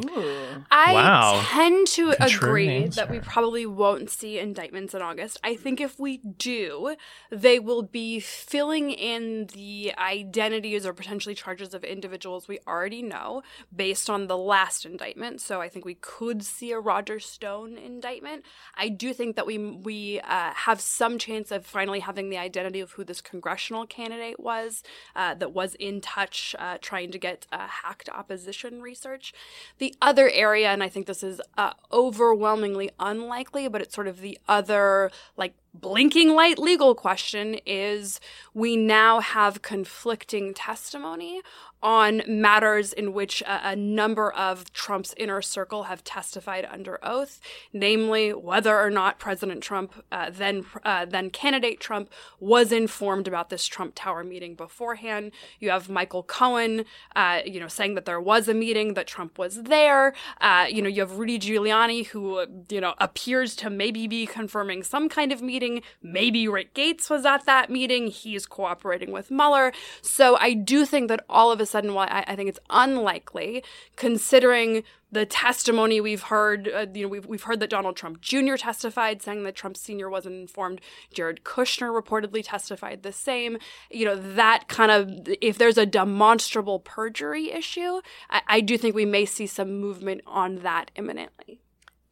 [0.69, 1.41] I Wow.
[1.43, 3.01] tend to Contrarian agree answer.
[3.01, 5.39] that we probably won't see indictments in August.
[5.43, 6.95] I think if we do,
[7.31, 13.41] they will be filling in the identities or potentially charges of individuals we already know
[13.75, 15.41] based on the last indictment.
[15.41, 18.43] So I think we could see a Roger Stone indictment.
[18.75, 22.81] I do think that we we uh, have some chance of finally having the identity
[22.81, 24.83] of who this congressional candidate was
[25.15, 29.33] uh, that was in touch uh, trying to get uh, hacked opposition research.
[29.77, 34.21] The other area, and I think this is uh, overwhelmingly unlikely, but it's sort of
[34.21, 38.19] the other like blinking light legal question is
[38.53, 41.41] we now have conflicting testimony
[41.81, 47.39] on matters in which a, a number of Trump's inner circle have testified under oath,
[47.73, 52.09] namely whether or not President Trump, uh, then uh, then candidate Trump,
[52.39, 55.31] was informed about this Trump Tower meeting beforehand.
[55.59, 59.37] You have Michael Cohen, uh, you know, saying that there was a meeting, that Trump
[59.37, 60.13] was there.
[60.41, 64.83] Uh, you know, you have Rudy Giuliani, who you know appears to maybe be confirming
[64.83, 65.81] some kind of meeting.
[66.01, 68.07] Maybe Rick Gates was at that meeting.
[68.07, 69.71] He's cooperating with Mueller.
[70.01, 73.63] So I do think that all of a sudden, while I, I think it's unlikely,
[73.95, 78.55] considering the testimony we've heard, uh, you know, we've, we've heard that Donald Trump Jr.
[78.55, 80.09] testified saying that Trump Sr.
[80.09, 80.81] wasn't informed.
[81.13, 83.57] Jared Kushner reportedly testified the same.
[83.89, 88.95] You know, that kind of, if there's a demonstrable perjury issue, I, I do think
[88.95, 91.61] we may see some movement on that imminently.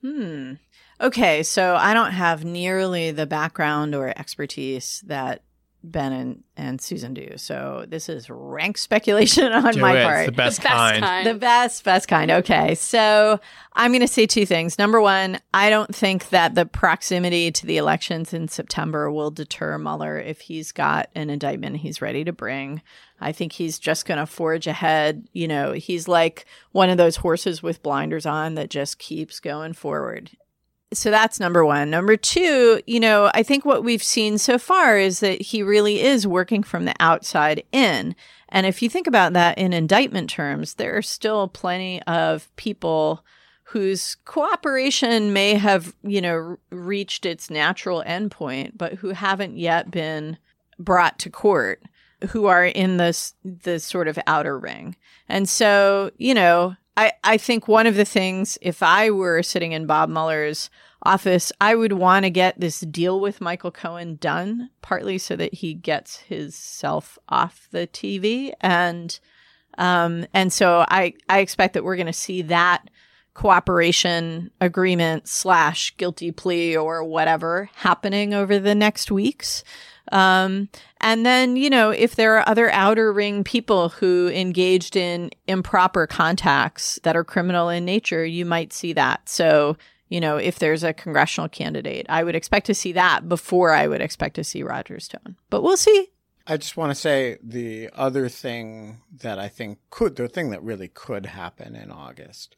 [0.02, 0.54] Hmm.
[1.00, 5.44] Okay, so I don't have nearly the background or expertise that
[5.92, 7.34] Ben and, and Susan do.
[7.38, 9.98] So this is rank speculation on Do my it.
[9.98, 10.26] It's part.
[10.26, 11.04] the best, the best kind.
[11.04, 11.28] kind.
[11.28, 12.32] The best, best kind.
[12.32, 12.76] Okay.
[12.76, 13.40] So
[13.74, 14.78] I'm going to say two things.
[14.78, 19.78] Number one, I don't think that the proximity to the elections in September will deter
[19.78, 22.82] Mueller if he's got an indictment he's ready to bring.
[23.20, 25.28] I think he's just going to forge ahead.
[25.34, 29.74] You know, he's like one of those horses with blinders on that just keeps going
[29.74, 30.32] forward.
[30.94, 31.90] So that's number one.
[31.90, 36.02] Number two, you know, I think what we've seen so far is that he really
[36.02, 38.16] is working from the outside in.
[38.50, 43.26] And if you think about that in indictment terms, there are still plenty of people
[43.64, 50.38] whose cooperation may have, you know, reached its natural endpoint, but who haven't yet been
[50.80, 51.84] brought to court,
[52.30, 54.96] who are in this the sort of outer ring.
[55.28, 59.72] And so, you know, I, I think one of the things, if I were sitting
[59.72, 60.72] in Bob Mueller's
[61.04, 65.54] office, I would want to get this deal with Michael Cohen done, partly so that
[65.54, 68.52] he gets himself off the TV.
[68.60, 69.18] And
[69.78, 72.90] um, and so I, I expect that we're going to see that
[73.36, 79.64] cooperation agreement slash guilty plea or whatever happening over the next weeks.
[80.12, 80.70] Um,
[81.02, 86.08] and then, you know, if there are other outer ring people who engaged in improper
[86.08, 89.28] contacts that are criminal in nature, you might see that.
[89.30, 89.78] So,
[90.10, 93.88] you know, if there's a congressional candidate, I would expect to see that before I
[93.88, 95.36] would expect to see Roger Stone.
[95.50, 96.10] But we'll see.
[96.50, 100.64] I just want to say the other thing that I think could, the thing that
[100.64, 102.56] really could happen in August.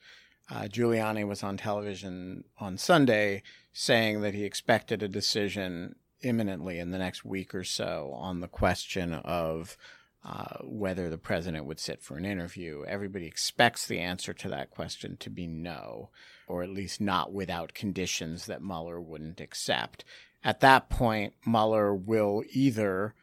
[0.52, 3.42] Uh, Giuliani was on television on Sunday
[3.74, 8.48] saying that he expected a decision imminently in the next week or so on the
[8.48, 9.78] question of
[10.24, 12.84] uh, whether the president would sit for an interview.
[12.86, 16.10] Everybody expects the answer to that question to be no,
[16.48, 20.04] or at least not without conditions that Mueller wouldn't accept.
[20.44, 23.14] At that point, Mueller will either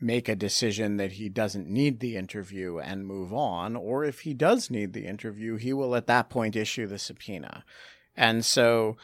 [0.00, 4.32] make a decision that he doesn't need the interview and move on, or if he
[4.32, 7.64] does need the interview, he will at that point issue the subpoena.
[8.16, 8.96] And so,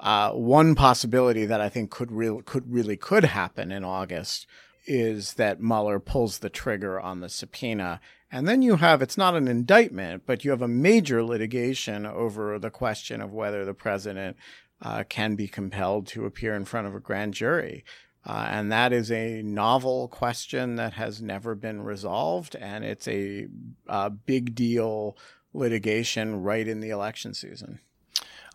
[0.00, 4.46] uh, one possibility that I think could real could really could happen in August
[4.86, 9.36] is that Mueller pulls the trigger on the subpoena, and then you have it's not
[9.36, 14.36] an indictment, but you have a major litigation over the question of whether the president
[14.80, 17.84] uh, can be compelled to appear in front of a grand jury.
[18.24, 23.46] Uh, and that is a novel question that has never been resolved, and it's a,
[23.88, 25.16] uh big deal
[25.52, 27.80] litigation right in the election season.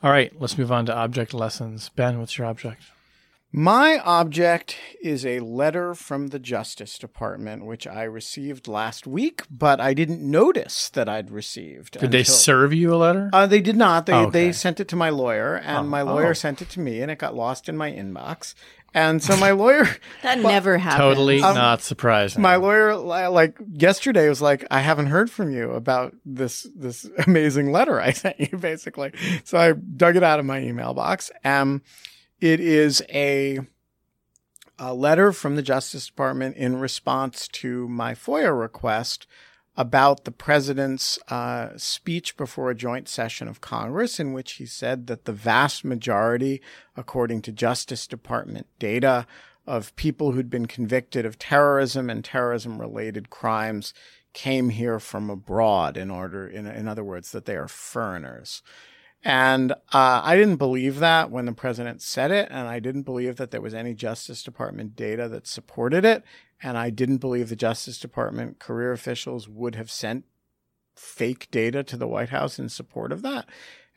[0.04, 1.90] All right, let's move on to object lessons.
[1.90, 2.84] Ben, what's your object?
[3.52, 9.80] My object is a letter from the Justice Department, which I received last week, but
[9.80, 11.98] I didn't notice that I'd received.
[12.00, 13.30] Did they serve you a letter?
[13.32, 14.06] Uh, they did not.
[14.06, 14.32] They Oh, okay.
[14.48, 16.34] they sent it to my lawyer, and Oh, my lawyer oh.
[16.34, 18.54] sent it to me, and it got lost in my inbox.
[18.98, 19.86] And so my lawyer,
[20.24, 21.00] That never happens.
[21.00, 22.42] Totally not surprising.
[22.42, 27.72] my lawyer, like yesterday, was like, "I haven't heard from you about this this amazing
[27.72, 31.30] letter I sent you." Basically, so I dug it out of my email box.
[31.46, 31.84] Um,
[32.42, 33.60] it is a
[34.80, 39.28] a letter from the Justice Department in response to my FOIA request
[39.78, 45.06] about the president's uh, speech before a joint session of Congress, in which he said
[45.06, 46.60] that the vast majority,
[46.96, 49.28] according to Justice Department data,
[49.68, 53.94] of people who'd been convicted of terrorism and terrorism related crimes
[54.34, 58.64] came here from abroad in order, in, in other words, that they are foreigners.
[59.24, 63.36] And uh, I didn't believe that when the president said it, and I didn't believe
[63.38, 66.24] that there was any Justice Department data that supported it,
[66.62, 70.26] and I didn't believe the Justice Department career officials would have sent
[70.96, 73.48] fake data to the White House in support of that.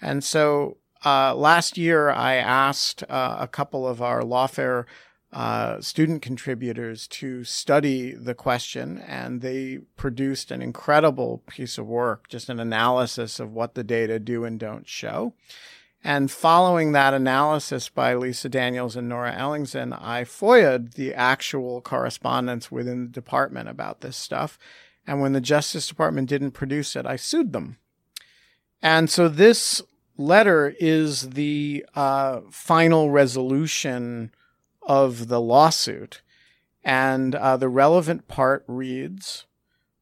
[0.01, 4.85] And so uh, last year, I asked uh, a couple of our lawfare
[5.33, 12.29] uh, student contributors to study the question, and they produced an incredible piece of work,
[12.29, 15.33] just an analysis of what the data do and don't show.
[16.03, 22.71] And following that analysis by Lisa Daniels and Nora Ellingsen, I FOIA'd the actual correspondence
[22.71, 24.59] within the department about this stuff.
[25.07, 27.77] And when the Justice Department didn't produce it, I sued them.
[28.81, 29.83] And so this
[30.17, 34.31] letter is the uh, final resolution
[34.83, 36.23] of the lawsuit.
[36.83, 39.45] And uh, the relevant part reads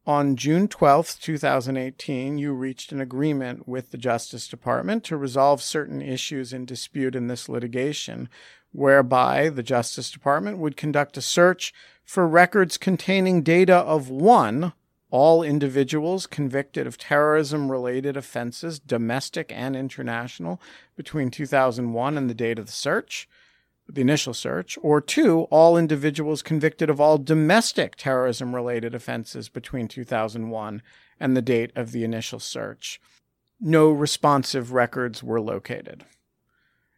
[0.08, 6.00] On June 12th, 2018, you reached an agreement with the Justice Department to resolve certain
[6.00, 8.30] issues in dispute in this litigation,
[8.72, 11.74] whereby the Justice Department would conduct a search
[12.06, 14.72] for records containing data of one,
[15.10, 20.58] all individuals convicted of terrorism related offenses, domestic and international,
[20.96, 23.28] between 2001 and the date of the search
[23.88, 29.88] the initial search, or two, all individuals convicted of all domestic terrorism related offenses between
[29.88, 30.82] 2001
[31.18, 33.00] and the date of the initial search.
[33.60, 36.04] No responsive records were located.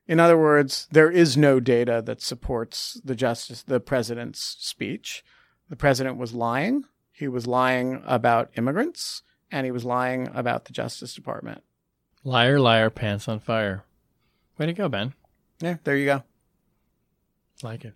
[0.07, 5.22] In other words, there is no data that supports the justice the president's speech.
[5.68, 6.84] The president was lying.
[7.12, 9.22] He was lying about immigrants
[9.53, 11.62] and he was lying about the Justice Department.
[12.24, 13.84] liar, liar, pants on fire.
[14.59, 15.14] Way to go, Ben.
[15.61, 16.22] Yeah, there you go.
[17.62, 17.94] Like it.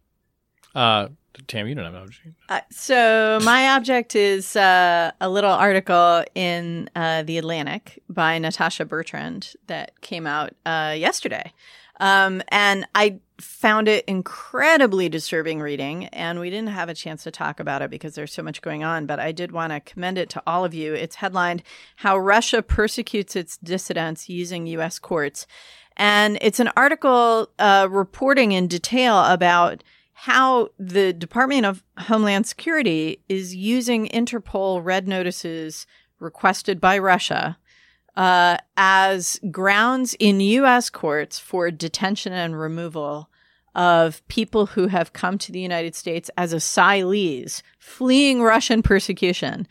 [0.74, 1.08] Uh,
[1.46, 2.36] Tam, you don't have an object.
[2.48, 8.84] Uh, so my object is uh, a little article in uh, the Atlantic by Natasha
[8.84, 11.52] Bertrand that came out uh, yesterday,
[12.00, 16.06] um, and I found it incredibly disturbing reading.
[16.06, 18.84] And we didn't have a chance to talk about it because there's so much going
[18.84, 19.06] on.
[19.06, 20.94] But I did want to commend it to all of you.
[20.94, 21.62] It's headlined
[21.96, 24.98] "How Russia Persecutes Its Dissidents Using U.S.
[24.98, 25.46] Courts."
[25.96, 33.20] And it's an article uh, reporting in detail about how the Department of Homeland Security
[33.28, 35.86] is using Interpol red notices
[36.18, 37.58] requested by Russia
[38.16, 40.88] uh, as grounds in U.S.
[40.88, 43.28] courts for detention and removal
[43.74, 49.66] of people who have come to the United States as asylees fleeing Russian persecution.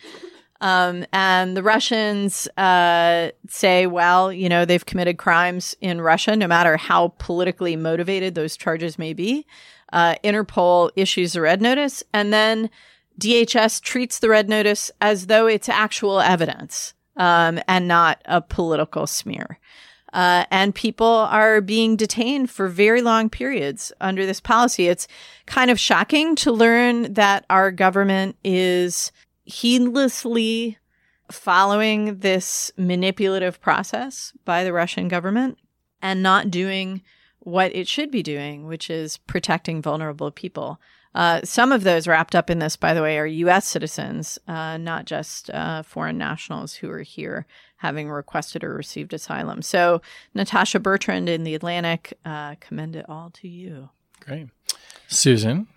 [0.63, 6.47] Um, and the Russians uh, say, well, you know, they've committed crimes in Russia, no
[6.47, 9.45] matter how politically motivated those charges may be.
[9.91, 12.69] Uh, Interpol issues a red notice, and then
[13.19, 19.05] DHS treats the red notice as though it's actual evidence um, and not a political
[19.05, 19.59] smear.
[20.13, 24.87] Uh, and people are being detained for very long periods under this policy.
[24.87, 25.09] It's
[25.45, 29.11] kind of shocking to learn that our government is
[29.43, 30.77] heedlessly
[31.31, 35.57] following this manipulative process by the Russian government
[36.01, 37.01] and not doing
[37.39, 40.79] what it should be doing, which is protecting vulnerable people.
[41.15, 43.67] Uh, some of those wrapped up in this, by the way, are U.S.
[43.67, 47.45] citizens, uh, not just uh, foreign nationals who are here
[47.77, 49.61] having requested or received asylum.
[49.61, 50.01] So,
[50.33, 53.89] Natasha Bertrand in The Atlantic, uh, commend it all to you.
[54.21, 54.47] Great.
[55.07, 55.67] Susan.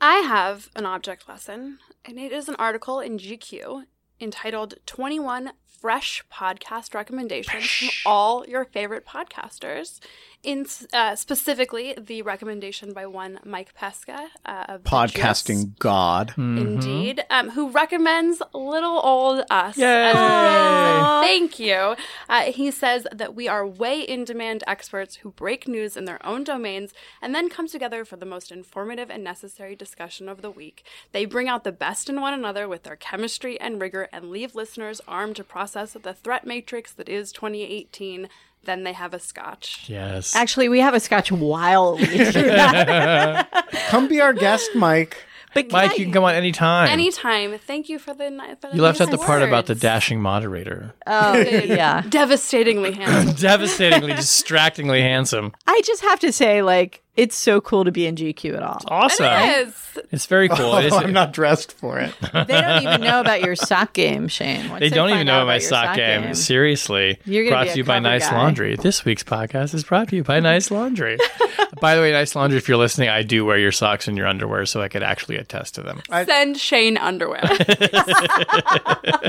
[0.00, 3.84] I have an object lesson, and it is an article in GQ
[4.20, 10.00] entitled 21 Fresh Podcast Recommendations from all your favorite podcasters.
[10.42, 16.28] In uh, specifically, the recommendation by one Mike Pesca uh, of the Podcasting God.
[16.30, 16.58] Mm-hmm.
[16.58, 19.78] Indeed, um, who recommends little old us.
[19.78, 20.12] Yay!
[20.14, 21.24] as.
[21.24, 21.96] Thank you.
[22.28, 26.24] Uh, he says that we are way in demand experts who break news in their
[26.26, 30.50] own domains and then come together for the most informative and necessary discussion of the
[30.50, 30.84] week.
[31.12, 34.54] They bring out the best in one another with their chemistry and rigor and leave
[34.54, 38.28] listeners armed to process the threat matrix that is 2018
[38.64, 39.84] Then they have a scotch.
[39.88, 40.34] Yes.
[40.34, 43.48] Actually, we have a scotch while we do that.
[43.88, 45.18] Come be our guest, Mike.
[45.54, 46.88] But Mike, I- you can come on anytime.
[46.88, 47.58] Anytime.
[47.58, 48.58] Thank you for the night.
[48.72, 50.94] you left out the part about the dashing moderator.
[51.06, 52.02] Oh, yeah.
[52.08, 53.34] Devastatingly handsome.
[53.40, 55.52] Devastatingly, distractingly handsome.
[55.66, 58.80] I just have to say, like, it's so cool to be in GQ at all.
[58.88, 59.24] Awesome.
[59.26, 59.98] Yes.
[60.10, 60.58] It's very cool.
[60.72, 62.12] Oh, it is- Oh, I'm not dressed for it.
[62.32, 64.68] They don't even know about your sock game, Shane.
[64.68, 66.34] Once They don't even know about my your sock game.
[66.34, 67.18] Seriously.
[67.24, 68.36] You're brought be to a you by cover Nice guy.
[68.36, 68.76] Laundry.
[68.76, 71.16] This week's podcast is brought to you by Nice Laundry.
[71.80, 74.26] by the way, Nice Laundry, if you're listening, I do wear your socks and your
[74.26, 76.02] underwear, so I could actually attest to them.
[76.10, 77.42] Send Shane underwear.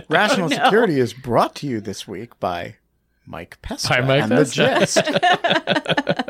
[0.10, 2.76] Rational Security is brought to you this week by
[3.28, 4.80] Mike Pesca By Mike and Pesca.
[4.80, 4.80] the
[6.16, 6.22] Gist.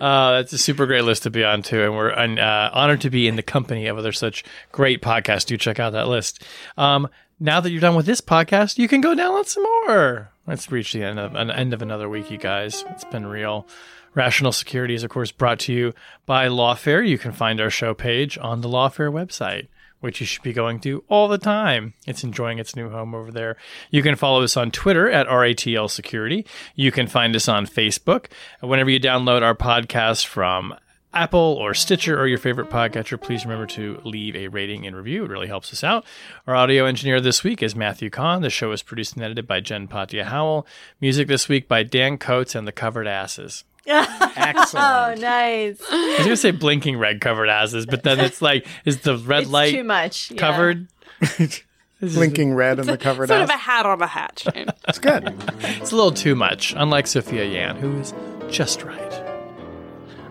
[0.00, 3.10] Uh, that's a super great list to be on too, and we're uh, honored to
[3.10, 5.46] be in the company of other such great podcasts.
[5.46, 6.42] Do check out that list.
[6.76, 7.08] Um,
[7.38, 10.30] now that you're done with this podcast, you can go download some more.
[10.46, 12.84] Let's reach the end of an end of another week, you guys.
[12.90, 13.66] It's been real.
[14.14, 15.92] Rational Security is, of course, brought to you
[16.24, 17.06] by Lawfare.
[17.06, 19.68] You can find our show page on the Lawfare website,
[20.00, 21.94] which you should be going to all the time.
[22.06, 23.56] It's enjoying its new home over there.
[23.90, 26.46] You can follow us on Twitter at RATL Security.
[26.74, 28.26] You can find us on Facebook.
[28.60, 30.74] Whenever you download our podcast from
[31.12, 35.24] Apple or Stitcher or your favorite podcatcher, please remember to leave a rating and review.
[35.24, 36.04] It really helps us out.
[36.46, 38.42] Our audio engineer this week is Matthew Kahn.
[38.42, 40.66] The show is produced and edited by Jen Patja Howell.
[41.00, 43.64] Music this week by Dan Coats and the Covered Asses.
[43.86, 44.74] Excellent.
[44.74, 45.80] Oh, nice.
[45.90, 49.42] I was gonna say blinking red covered asses, but then it's like, is the red
[49.44, 50.30] It's light too much.
[50.32, 50.38] yeah.
[50.38, 50.88] covered?
[52.00, 53.48] Blinking red in the covered sort ass.
[53.48, 54.66] of a hat on a hat, Shane.
[54.88, 55.32] It's good.
[55.60, 58.12] It's a little too much, unlike Sophia Yan, who is
[58.50, 59.12] just right.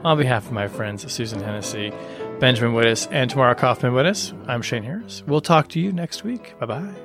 [0.03, 1.91] On behalf of my friends Susan Hennessey,
[2.39, 5.23] Benjamin Wittes, and Tamara Cofman Wittes, I'm Shane Harris.
[5.25, 6.53] We'll talk to you next week.
[6.59, 7.04] Bye bye.